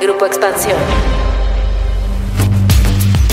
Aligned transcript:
Grupo 0.00 0.26
Expansión. 0.26 0.78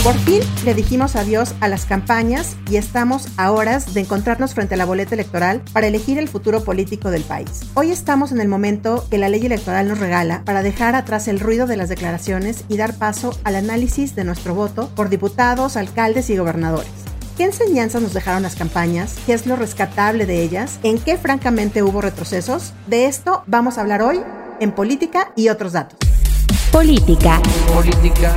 Por 0.03 0.15
fin 0.19 0.41
le 0.63 0.73
dijimos 0.73 1.15
adiós 1.15 1.53
a 1.61 1.67
las 1.67 1.85
campañas 1.85 2.55
y 2.69 2.77
estamos 2.77 3.27
a 3.37 3.51
horas 3.51 3.93
de 3.93 4.01
encontrarnos 4.01 4.55
frente 4.55 4.73
a 4.73 4.77
la 4.77 4.85
boleta 4.85 5.13
electoral 5.13 5.61
para 5.73 5.87
elegir 5.87 6.17
el 6.17 6.27
futuro 6.27 6.63
político 6.63 7.11
del 7.11 7.23
país. 7.23 7.61
Hoy 7.75 7.91
estamos 7.91 8.31
en 8.31 8.41
el 8.41 8.47
momento 8.47 9.05
que 9.11 9.19
la 9.19 9.29
ley 9.29 9.45
electoral 9.45 9.87
nos 9.87 9.99
regala 9.99 10.41
para 10.43 10.63
dejar 10.63 10.95
atrás 10.95 11.27
el 11.27 11.39
ruido 11.39 11.67
de 11.67 11.77
las 11.77 11.89
declaraciones 11.89 12.65
y 12.67 12.77
dar 12.77 12.95
paso 12.95 13.37
al 13.43 13.55
análisis 13.55 14.15
de 14.15 14.23
nuestro 14.23 14.55
voto 14.55 14.89
por 14.95 15.09
diputados, 15.09 15.77
alcaldes 15.77 16.31
y 16.31 16.37
gobernadores. 16.37 16.89
¿Qué 17.37 17.43
enseñanzas 17.43 18.01
nos 18.01 18.13
dejaron 18.13 18.41
las 18.41 18.55
campañas? 18.55 19.15
¿Qué 19.27 19.33
es 19.33 19.45
lo 19.45 19.55
rescatable 19.55 20.25
de 20.25 20.41
ellas? 20.41 20.79
¿En 20.81 20.97
qué 20.97 21.17
francamente 21.17 21.83
hubo 21.83 22.01
retrocesos? 22.01 22.73
De 22.87 23.05
esto 23.05 23.43
vamos 23.45 23.77
a 23.77 23.81
hablar 23.81 24.01
hoy 24.01 24.19
en 24.59 24.71
Política 24.71 25.31
y 25.35 25.49
otros 25.49 25.73
datos. 25.73 26.04
Política. 26.75 27.41
Política 27.73 28.35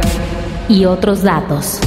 y 0.69 0.85
otros 0.85 1.25
datos. 1.25 1.81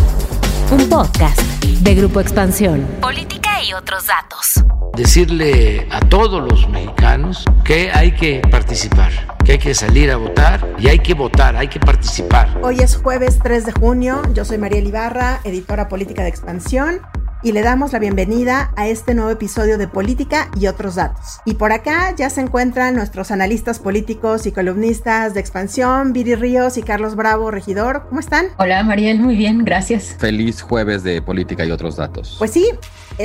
Un 0.70 0.90
podcast 0.90 1.40
de 1.64 1.96
Grupo 1.96 2.20
Expansión. 2.20 2.86
Política 3.00 3.64
y 3.66 3.72
otros 3.72 4.08
datos. 4.08 4.62
Decirle 4.98 5.88
a 5.90 6.02
todos 6.02 6.44
los 6.52 6.68
mexicanos 6.68 7.46
que 7.64 7.90
hay 7.94 8.12
que 8.12 8.42
participar, 8.52 9.14
que 9.46 9.54
hay 9.54 9.60
que 9.60 9.74
salir 9.74 10.12
a 10.12 10.18
votar 10.18 10.76
y 10.78 10.90
hay 10.90 11.00
que 11.00 11.14
votar, 11.14 11.56
hay 11.56 11.70
que 11.70 11.80
participar. 11.80 12.60
Hoy 12.62 12.82
es 12.82 12.98
jueves 12.98 13.40
3 13.42 13.68
de 13.68 13.72
junio, 13.72 14.22
yo 14.34 14.44
soy 14.44 14.58
María 14.58 14.82
Ibarra, 14.82 15.40
editora 15.46 15.88
política 15.88 16.24
de 16.24 16.28
Expansión 16.28 17.00
y 17.44 17.52
le 17.52 17.62
damos 17.62 17.94
la 17.94 18.00
bienvenida 18.00 18.72
a 18.76 18.88
este 18.88 19.14
nuevo 19.14 19.32
episodio 19.32 19.78
de 19.78 19.88
Política 19.88 20.50
y 20.60 20.68
otros 20.68 20.96
datos. 20.96 21.40
Y 21.46 21.56
por 21.56 21.72
acá 21.72 22.14
ya 22.16 22.30
se 22.30 22.42
encuentran 22.42 22.96
nuestros 22.96 23.32
analistas 23.32 23.80
políticos 23.80 24.46
y 24.46 24.52
columnistas 24.52 25.34
de 25.34 25.40
expansión, 25.40 26.14
Viri 26.14 26.36
Ríos 26.36 26.78
y 26.78 26.84
Carlos 26.84 27.16
Bravo, 27.16 27.52
regidor. 27.52 28.06
¿Cómo 28.10 28.20
están? 28.20 28.48
Hola 28.58 28.84
Mariel, 28.84 29.20
muy 29.20 29.36
bien, 29.36 29.66
gracias. 29.66 30.16
Feliz 30.20 30.62
jueves 30.62 31.04
de 31.04 31.22
Política 31.22 31.66
y 31.66 31.72
otros 31.72 31.96
datos. 31.96 32.36
Pues 32.38 32.52
sí, 32.52 32.70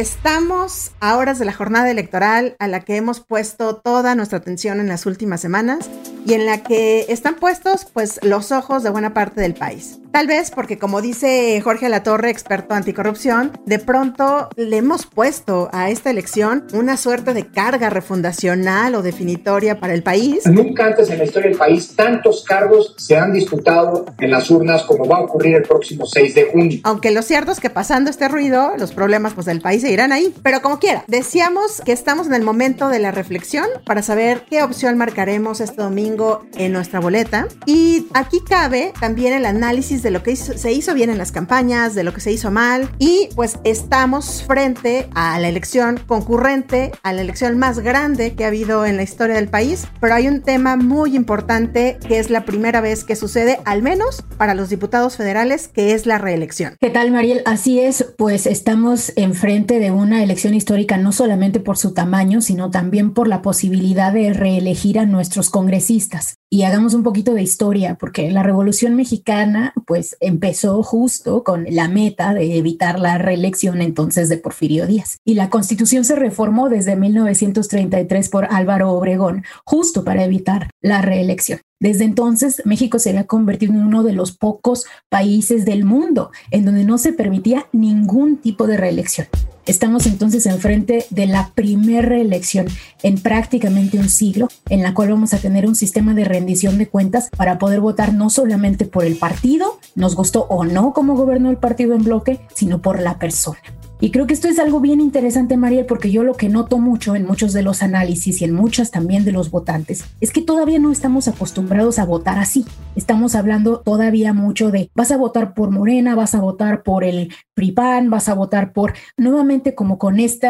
estamos 0.00 0.92
a 1.00 1.16
horas 1.16 1.39
de 1.39 1.47
la 1.47 1.52
jornada 1.52 1.91
electoral 1.91 2.55
a 2.58 2.69
la 2.69 2.80
que 2.80 2.97
hemos 2.97 3.20
puesto 3.20 3.77
toda 3.77 4.14
nuestra 4.14 4.38
atención 4.38 4.78
en 4.80 4.88
las 4.88 5.06
últimas 5.06 5.41
semanas 5.41 5.88
y 6.27 6.34
en 6.34 6.44
la 6.44 6.62
que 6.62 7.06
están 7.08 7.36
puestos 7.36 7.86
pues 7.92 8.20
los 8.22 8.53
ojos 8.53 8.83
de 8.83 8.91
buena 8.91 9.14
parte 9.14 9.41
del 9.41 9.55
país. 9.55 9.98
Tal 10.11 10.27
vez 10.27 10.50
porque 10.50 10.78
como 10.78 11.03
dice 11.03 11.61
Jorge 11.62 11.88
Latorre, 11.88 12.30
experto 12.30 12.75
anticorrupción, 12.75 13.53
de 13.66 13.78
pronto 13.78 14.48
le 14.56 14.78
hemos 14.78 15.06
puesto 15.06 15.69
a 15.72 15.91
esta 15.91 16.10
elección 16.10 16.66
una 16.72 16.97
suerte 16.97 17.34
de 17.34 17.47
carga 17.47 17.91
refundacional 17.91 18.94
o 18.94 19.03
definitoria 19.03 19.78
para 19.78 19.92
el 19.94 20.03
país. 20.03 20.47
Nunca 20.47 20.86
antes 20.86 21.10
en 21.10 21.19
la 21.19 21.25
historia 21.25 21.50
del 21.50 21.58
país 21.58 21.94
tantos 21.94 22.44
cargos 22.44 22.94
se 22.97 23.16
han 23.16 23.33
disputado 23.33 24.06
en 24.19 24.31
las 24.31 24.50
urnas 24.50 24.83
como 24.84 25.06
va 25.06 25.19
a 25.19 25.20
ocurrir 25.20 25.56
el 25.56 25.62
próximo 25.62 26.06
6 26.06 26.34
de 26.34 26.44
junio. 26.44 26.81
Aunque 26.84 27.10
lo 27.10 27.22
cierto 27.22 27.53
es 27.53 27.60
que 27.60 27.70
pasando 27.70 28.10
este 28.10 28.28
ruido, 28.28 28.72
los 28.78 28.92
problemas 28.92 29.34
pues 29.34 29.47
del 29.47 29.60
país 29.60 29.84
se 29.87 29.92
irán 29.92 30.12
ahí. 30.12 30.34
Pero 30.42 30.62
como 30.62 30.81
quiera, 30.81 31.05
decíamos 31.06 31.81
que 31.84 31.92
estamos 31.92 32.27
en 32.27 32.34
el 32.34 32.42
momento 32.42 32.89
de 32.89 32.98
la 32.98 33.12
reflexión 33.12 33.67
para 33.84 34.03
saber 34.03 34.45
qué 34.51 34.65
opción 34.65 34.98
marcaremos 34.98 35.61
este 35.61 35.81
domingo 35.81 36.45
en 36.56 36.73
nuestra 36.73 36.98
boleta. 36.98 37.47
Y 37.67 38.09
aquí 38.12 38.41
cabe 38.41 38.93
también 38.98 39.33
el 39.33 39.47
análisis 39.47 40.03
de 40.03 40.11
lo 40.11 40.25
que 40.25 40.34
se 40.34 40.73
hizo 40.73 40.93
bien 40.93 41.09
en 41.09 41.19
las 41.19 41.31
campañas, 41.31 41.95
de 41.95 42.03
lo 42.03 42.12
que 42.12 42.20
se 42.20 42.33
hizo 42.33 42.51
mal 42.51 42.91
y 42.98 43.28
pues 43.37 43.59
estamos 43.62 44.43
frente 44.43 45.09
a 45.15 45.39
la 45.39 45.48
elección 45.48 46.00
concurrente, 46.05 46.91
a 47.05 47.12
la 47.12 47.21
elección 47.21 47.56
más 47.56 47.78
grande 47.78 48.34
que 48.34 48.45
ha 48.45 48.48
habido 48.48 48.87
en 48.87 48.97
la 48.97 49.05
historia 49.05 49.37
del 49.37 49.48
país, 49.48 49.87
pero 50.00 50.15
hay 50.15 50.27
un 50.27 50.43
tema 50.43 50.77
muy 50.77 51.15
importante 51.15 51.98
que 52.09 52.19
es 52.19 52.28
la 52.28 52.45
primera 52.45 52.81
vez 52.81 53.05
que 53.05 53.15
sucede, 53.15 53.61
al 53.65 53.83
menos 53.83 54.25
para 54.37 54.55
los 54.55 54.69
diputados 54.69 55.17
federales, 55.17 55.69
que 55.69 55.95
es 55.95 56.06
la 56.06 56.19
reelección. 56.19 56.77
¿Qué 56.81 56.91
tal, 56.91 57.12
Mariel? 57.12 57.43
Así 57.45 57.78
es, 57.78 58.05
pues 58.19 58.47
estamos 58.47 59.12
enfrente 59.15 59.66
de 59.75 59.91
una 59.91 60.22
elección 60.22 60.54
histórica 60.54 60.97
no 60.97 61.12
solamente 61.12 61.60
por 61.60 61.77
su 61.77 61.93
tamaño, 61.93 62.41
sino 62.41 62.71
también 62.71 63.12
por 63.12 63.28
la 63.28 63.43
posibilidad 63.43 64.12
de 64.12 64.32
reelegir 64.32 64.99
a 64.99 65.06
nuestros 65.06 65.50
congresistas 65.50 66.37
y 66.49 66.62
hagamos 66.62 66.94
un 66.94 67.03
poquito 67.03 67.34
de 67.34 67.43
historia, 67.43 67.97
porque 67.99 68.31
la 68.31 68.43
Revolución 68.43 68.94
Mexicana 68.94 69.75
pues 69.84 70.16
empezó 70.21 70.82
justo 70.82 71.43
con 71.43 71.66
la 71.69 71.88
meta 71.88 72.34
de 72.34 72.56
evitar 72.56 73.00
la 73.00 73.19
reelección 73.19 73.82
entonces 73.82 74.28
de 74.28 74.38
Porfirio 74.38 74.87
Díaz. 74.87 75.19
Y 75.25 75.34
la 75.34 75.50
Constitución 75.50 76.04
se 76.04 76.15
reformó 76.15 76.69
desde 76.69 76.94
1933 76.94 78.28
por 78.28 78.47
Álvaro 78.50 78.93
Obregón, 78.93 79.44
justo 79.65 80.04
para 80.04 80.25
evitar 80.25 80.71
la 80.81 81.03
reelección. 81.03 81.60
Desde 81.78 82.04
entonces, 82.04 82.62
México 82.64 82.98
se 82.98 83.10
había 83.10 83.26
convertido 83.26 83.75
en 83.75 83.81
uno 83.81 84.03
de 84.03 84.14
los 84.14 84.32
pocos 84.32 84.87
países 85.10 85.66
del 85.66 85.84
mundo 85.84 86.31
en 86.50 86.64
donde 86.64 86.84
no 86.84 86.97
se 86.97 87.12
permitía 87.12 87.66
ningún 87.72 88.38
tipo 88.38 88.66
de 88.66 88.78
reelección. 88.78 89.26
Estamos 89.66 90.06
entonces 90.06 90.47
enfrente 90.47 91.06
de 91.10 91.26
la 91.26 91.50
primera 91.54 92.09
reelección 92.09 92.66
en 93.03 93.16
prácticamente 93.16 93.98
un 93.98 94.09
siglo, 94.09 94.48
en 94.70 94.82
la 94.82 94.94
cual 94.94 95.10
vamos 95.10 95.34
a 95.34 95.38
tener 95.38 95.66
un 95.66 95.75
sistema 95.75 96.15
de 96.15 96.25
rendición 96.25 96.78
de 96.78 96.88
cuentas 96.88 97.28
para 97.36 97.59
poder 97.59 97.81
votar 97.81 98.15
no 98.15 98.31
solamente 98.31 98.86
por 98.86 99.04
el 99.04 99.16
partido, 99.16 99.78
nos 99.97 100.15
gustó 100.15 100.47
o 100.48 100.65
no 100.65 100.92
cómo 100.92 101.16
gobernó 101.16 101.50
el 101.50 101.56
partido 101.56 101.94
en 101.94 102.04
bloque, 102.04 102.41
sino 102.54 102.81
por 102.81 103.00
la 103.00 103.19
persona. 103.19 103.59
Y 103.99 104.11
creo 104.11 104.27
que 104.27 104.34
esto 104.34 104.49
es 104.49 104.59
algo 104.59 104.81
bien 104.81 105.01
interesante, 105.01 105.57
Mariel, 105.57 105.87
porque 105.87 106.11
yo 106.11 106.23
lo 106.23 106.34
que 106.34 106.51
noto 106.51 106.79
mucho 106.79 107.17
en 107.17 107.25
muchos 107.25 107.55
de 107.55 107.62
los 107.62 107.83
análisis 107.83 108.43
y 108.43 108.45
en 108.45 108.53
muchas 108.53 108.91
también 108.91 109.25
de 109.25 109.33
los 109.33 109.51
votantes 109.51 110.05
es 110.21 110.33
que 110.33 110.43
todavía 110.43 110.79
no 110.79 110.93
estamos 110.93 111.29
acostumbrados 111.29 111.99
a 111.99 112.05
votar 112.05 112.39
así. 112.39 112.67
Estamos 112.95 113.34
hablando 113.34 113.81
todavía 113.81 114.34
mucho 114.34 114.71
de 114.71 114.91
vas 114.95 115.11
a 115.12 115.17
votar 115.17 115.55
por 115.55 115.71
Morena, 115.71 116.15
vas 116.15 116.34
a 116.34 116.41
votar 116.41 116.83
por 116.83 117.05
el 117.05 117.33
PRIPAN, 117.55 118.11
vas 118.11 118.29
a 118.29 118.34
votar 118.34 118.75
por, 118.75 118.93
nuevamente 119.17 119.75
como 119.75 119.99
con 119.99 120.21
este 120.21 120.47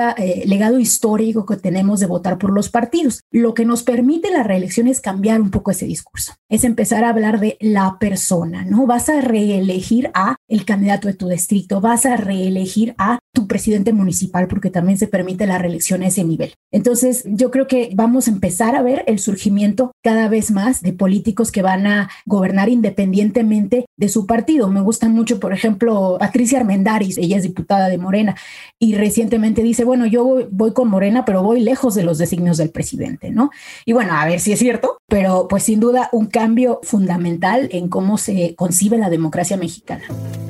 legado 0.46 0.80
histórico 0.80 1.46
que 1.46 1.56
tenemos 1.56 2.00
de 2.00 2.06
votar 2.06 2.38
por 2.38 2.52
los 2.52 2.68
partidos. 2.68 3.20
Lo 3.30 3.54
que 3.54 3.64
nos 3.64 3.84
permite 3.84 4.30
la 4.30 4.42
reelección 4.42 4.88
es 4.88 5.00
cambiar 5.00 5.40
un 5.40 5.50
poco 5.50 5.70
ese 5.70 5.86
discurso, 5.86 6.34
es 6.48 6.64
empezar 6.64 7.04
a 7.04 7.10
hablar 7.10 7.38
de 7.38 7.56
la 7.60 7.98
persona, 8.00 8.64
¿no? 8.64 8.86
Vas 8.86 9.08
a 9.08 9.20
reelegir 9.20 10.10
a 10.14 10.36
el 10.48 10.64
candidato 10.64 11.06
de 11.06 11.14
tu 11.14 11.28
distrito, 11.28 11.80
vas 11.80 12.06
a 12.06 12.16
reelegir 12.16 12.94
a 12.98 13.20
tu 13.36 13.46
presidente 13.46 13.92
municipal, 13.92 14.48
porque 14.48 14.70
también 14.70 14.96
se 14.96 15.08
permite 15.08 15.46
la 15.46 15.58
reelección 15.58 16.02
a 16.02 16.06
ese 16.06 16.24
nivel. 16.24 16.54
Entonces, 16.72 17.22
yo 17.26 17.50
creo 17.50 17.66
que 17.66 17.90
vamos 17.94 18.28
a 18.28 18.30
empezar 18.30 18.74
a 18.74 18.80
ver 18.80 19.04
el 19.06 19.18
surgimiento 19.18 19.92
cada 20.02 20.28
vez 20.28 20.50
más 20.50 20.80
de 20.80 20.94
políticos 20.94 21.52
que 21.52 21.60
van 21.60 21.86
a 21.86 22.08
gobernar 22.24 22.70
independientemente 22.70 23.84
de 23.98 24.08
su 24.08 24.26
partido. 24.26 24.68
Me 24.68 24.80
gusta 24.80 25.10
mucho, 25.10 25.38
por 25.38 25.52
ejemplo, 25.52 26.16
Patricia 26.18 26.58
Armendaris, 26.60 27.18
ella 27.18 27.36
es 27.36 27.42
diputada 27.42 27.88
de 27.88 27.98
Morena, 27.98 28.36
y 28.80 28.94
recientemente 28.94 29.62
dice, 29.62 29.84
bueno, 29.84 30.06
yo 30.06 30.48
voy, 30.50 30.72
con 30.72 30.88
Morena, 30.88 31.26
pero 31.26 31.42
voy 31.42 31.60
lejos 31.60 31.94
de 31.94 32.04
los 32.04 32.16
designios 32.16 32.56
del 32.56 32.70
presidente, 32.70 33.30
¿no? 33.30 33.50
Y 33.84 33.92
bueno, 33.92 34.14
a 34.14 34.24
ver 34.24 34.40
si 34.40 34.52
es 34.52 34.58
cierto, 34.58 34.96
pero 35.08 35.46
pues 35.48 35.62
sin 35.62 35.78
duda 35.78 36.08
un 36.10 36.26
cambio 36.26 36.80
fundamental 36.82 37.68
en 37.70 37.88
cómo 37.88 38.18
se 38.18 38.54
concibe 38.56 38.98
la 38.98 39.08
democracia 39.08 39.56
mexicana. 39.56 40.02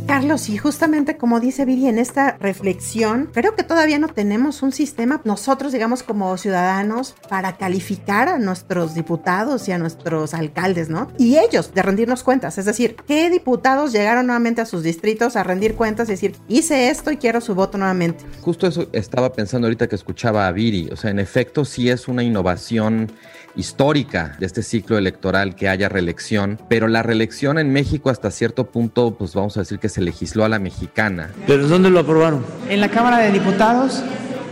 Carlos, 0.06 0.48
y 0.48 0.56
justamente 0.56 1.18
como 1.18 1.40
dice 1.40 1.64
Viri 1.64 1.88
en 1.88 1.98
esta 1.98 2.38
reflexión, 2.38 3.28
creo 3.34 3.54
que 3.54 3.64
todavía 3.64 3.98
no 3.98 4.08
tenemos 4.08 4.62
un 4.62 4.72
sistema, 4.72 5.20
nosotros, 5.24 5.72
digamos, 5.72 6.04
como 6.04 6.36
ciudadanos, 6.38 7.16
para 7.28 7.56
calificar 7.56 8.28
a 8.28 8.38
nuestros 8.38 8.94
diputados 8.94 9.68
y 9.68 9.72
a 9.72 9.78
nuestros 9.78 10.32
alcaldes, 10.32 10.88
¿no? 10.88 11.08
Y 11.18 11.36
ellos, 11.38 11.74
de 11.74 11.82
rendirnos 11.82 12.22
cuentas. 12.22 12.56
Es 12.56 12.64
decir, 12.64 12.96
¿qué 13.06 13.28
diputados 13.28 13.92
llegaron 13.92 14.26
nuevamente 14.26 14.60
a 14.60 14.66
sus 14.66 14.84
distritos 14.84 15.36
a 15.36 15.42
rendir 15.42 15.74
cuentas 15.74 16.08
y 16.08 16.12
decir, 16.12 16.36
hice 16.48 16.88
esto 16.88 17.10
y 17.10 17.16
quiero 17.16 17.40
su 17.40 17.54
voto 17.54 17.76
nuevamente? 17.76 18.24
Justo 18.40 18.68
eso 18.68 18.88
estaba 18.92 19.32
pensando 19.32 19.66
ahorita 19.66 19.88
que 19.88 19.96
escuchaba 19.96 20.46
a 20.46 20.52
Viri. 20.52 20.88
O 20.92 20.96
sea, 20.96 21.10
en 21.10 21.18
efecto, 21.18 21.64
sí 21.64 21.90
es 21.90 22.06
una 22.06 22.22
innovación 22.22 23.10
histórica 23.56 24.36
de 24.38 24.46
este 24.46 24.62
ciclo 24.62 24.98
electoral 24.98 25.54
que 25.54 25.68
haya 25.68 25.88
reelección, 25.88 26.60
pero 26.68 26.88
la 26.88 27.02
reelección 27.02 27.58
en 27.58 27.72
México 27.72 28.10
hasta 28.10 28.30
cierto 28.30 28.66
punto, 28.66 29.16
pues 29.18 29.34
vamos 29.34 29.56
a 29.56 29.60
decir 29.60 29.78
que 29.78 29.88
se 29.88 30.00
legisló 30.00 30.44
a 30.44 30.48
la 30.48 30.58
mexicana. 30.58 31.30
¿Pero 31.46 31.66
dónde 31.66 31.90
lo 31.90 32.00
aprobaron? 32.00 32.44
En 32.68 32.80
la 32.80 32.90
Cámara 32.90 33.18
de 33.18 33.32
Diputados. 33.32 34.02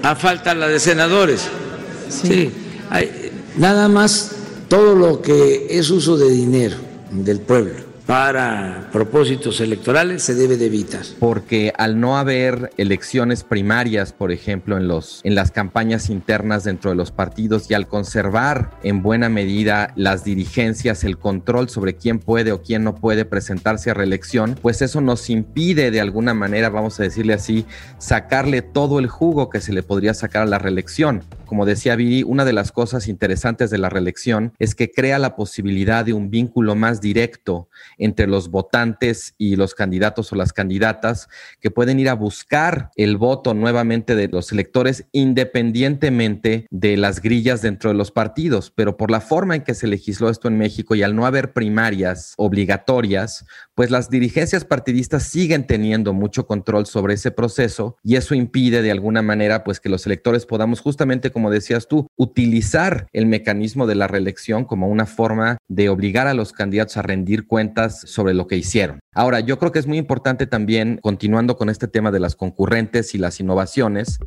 A 0.03 0.15
falta 0.15 0.55
la 0.55 0.69
de 0.69 0.81
senadores. 0.81 1.49
Sí. 2.09 2.51
Hay, 2.91 3.33
nada 3.57 3.89
más 3.89 4.33
todo 4.69 4.95
lo 4.95 5.23
que 5.23 5.67
es 5.71 5.91
uso 5.91 6.17
de 6.17 6.31
dinero 6.31 6.77
del 7.11 7.41
pueblo 7.41 7.94
para 8.07 8.91
propósitos 8.93 9.61
electorales 9.61 10.23
se 10.23 10.35
debe 10.35 10.57
de 10.57 10.67
evitar. 10.67 11.03
Porque 11.19 11.73
al 11.79 12.01
no 12.01 12.19
haber 12.19 12.71
elecciones 12.77 13.45
primarias, 13.45 14.13
por 14.13 14.31
ejemplo, 14.31 14.77
en, 14.77 14.89
los, 14.89 15.21
en 15.25 15.35
las 15.35 15.51
campañas 15.51 16.11
internas 16.11 16.65
dentro 16.65 16.91
de 16.91 16.97
los 16.97 17.11
partidos 17.13 17.71
y 17.71 17.75
al 17.75 17.89
conservar 17.89 18.71
en 18.83 19.03
buena 19.03 19.29
medida 19.29 19.93
las 19.97 20.23
dirigencias, 20.25 21.05
el 21.05 21.19
control 21.19 21.71
sobre 21.71 21.97
quién 21.97 22.19
puede 22.19 22.53
o 22.53 22.63
quién 22.63 22.85
no 22.85 22.95
puede 22.95 23.25
presentarse 23.25 23.91
a 23.91 23.95
reelección, 23.95 24.59
pues 24.61 24.83
eso 24.83 25.01
nos 25.01 25.31
impide 25.31 25.91
de 25.91 26.01
alguna 26.01 26.35
manera, 26.35 26.69
vamos 26.69 27.01
a 27.01 27.05
decirle 27.05 27.33
así, 27.33 27.65
sacarle 27.99 28.61
todo 28.61 28.99
el 28.99 29.09
jugo 29.09 29.49
que 29.49 29.61
se 29.61 29.73
le 29.73 29.83
podría 29.83 30.13
sacar 30.13 30.43
a 30.43 30.47
la 30.47 30.59
reelección. 30.59 31.23
Como 31.47 31.67
decía 31.67 31.97
Viri, 31.97 32.23
una 32.23 32.45
de 32.45 32.53
las 32.53 32.73
cosas 32.73 33.07
interesantes 33.07 33.71
de 33.71 33.79
la 33.79 33.89
reelección 33.89 34.53
es 34.59 34.75
que 34.75 34.91
crea 34.91 35.19
la 35.19 35.37
posibilidad 35.37 36.05
de 36.05 36.13
un 36.13 36.31
vínculo 36.31 36.75
más 36.75 37.01
directo 37.01 37.69
entre 37.99 38.27
los 38.27 38.51
votantes 38.51 39.35
y 39.39 39.57
los 39.57 39.75
candidatos 39.75 40.33
o 40.33 40.37
las 40.37 40.53
candidatas 40.53 41.29
que 41.61 41.71
pueden 41.71 42.01
ir 42.01 42.09
a 42.09 42.15
buscar 42.15 42.91
el 42.97 43.17
voto 43.17 43.55
nuevamente 43.55 44.15
de 44.15 44.29
los 44.29 44.53
electores 44.53 45.07
independientemente 45.13 46.67
de 46.71 46.97
las 46.97 47.21
grillas 47.21 47.63
dentro 47.63 47.91
de 47.91 47.97
los 47.97 48.11
partidos. 48.11 48.71
Pero 48.71 48.97
por 48.97 49.11
la 49.11 49.21
forma 49.21 49.57
en 49.57 49.63
que 49.63 49.75
se 49.75 49.87
legisló 49.87 50.31
esto 50.31 50.49
en 50.49 50.59
México 50.59 50.95
y 50.95 51.03
al 51.03 51.15
no 51.17 51.27
haber 51.27 51.53
primarias 51.53 52.35
obligatorias, 52.37 53.47
pues 53.75 53.91
las 53.91 54.11
dirigencias 54.11 54.65
partidistas 54.65 55.25
siguen 55.25 55.67
teniendo 55.67 56.13
mucho 56.13 56.47
control 56.47 56.87
sobre 56.87 57.15
ese 57.15 57.31
proceso 57.31 57.97
y 58.03 58.17
eso 58.17 58.35
impide 58.35 58.83
de 58.83 58.91
alguna 58.91 59.23
manera 59.23 59.65
pues 59.65 59.81
que 59.81 59.89
los 59.89 60.07
electores 60.07 60.47
podamos 60.47 60.81
justamente 60.81 61.31
como 61.31 61.51
decías 61.51 61.89
tú 61.89 62.07
utilizar 62.17 63.09
el 63.13 63.27
mecanismo 63.27 63.87
de 63.87 63.95
la 63.95 64.07
reelección 64.07 64.65
como 64.65 64.89
una 64.89 65.07
forma 65.07 65.59
de 65.69 65.89
obligar 65.89 66.27
a 66.27 66.35
los 66.35 66.53
candidatos 66.53 66.97
a 66.97 67.03
rendir 67.03 67.47
cuentas 67.47 67.84
sobre 67.91 68.35
lo 68.35 68.47
que 68.47 68.57
hicieron. 68.57 69.01
Ahora, 69.13 69.41
yo 69.41 69.59
creo 69.59 69.71
que 69.71 69.79
es 69.79 69.87
muy 69.87 69.99
importante 69.99 70.47
también, 70.47 70.99
continuando 71.03 71.57
con 71.57 71.71
este 71.71 71.87
tema 71.87 72.11
de 72.11 72.21
las 72.21 72.35
concurrentes 72.35 73.15
y 73.15 73.19
las 73.19 73.39
innovaciones, 73.39 74.19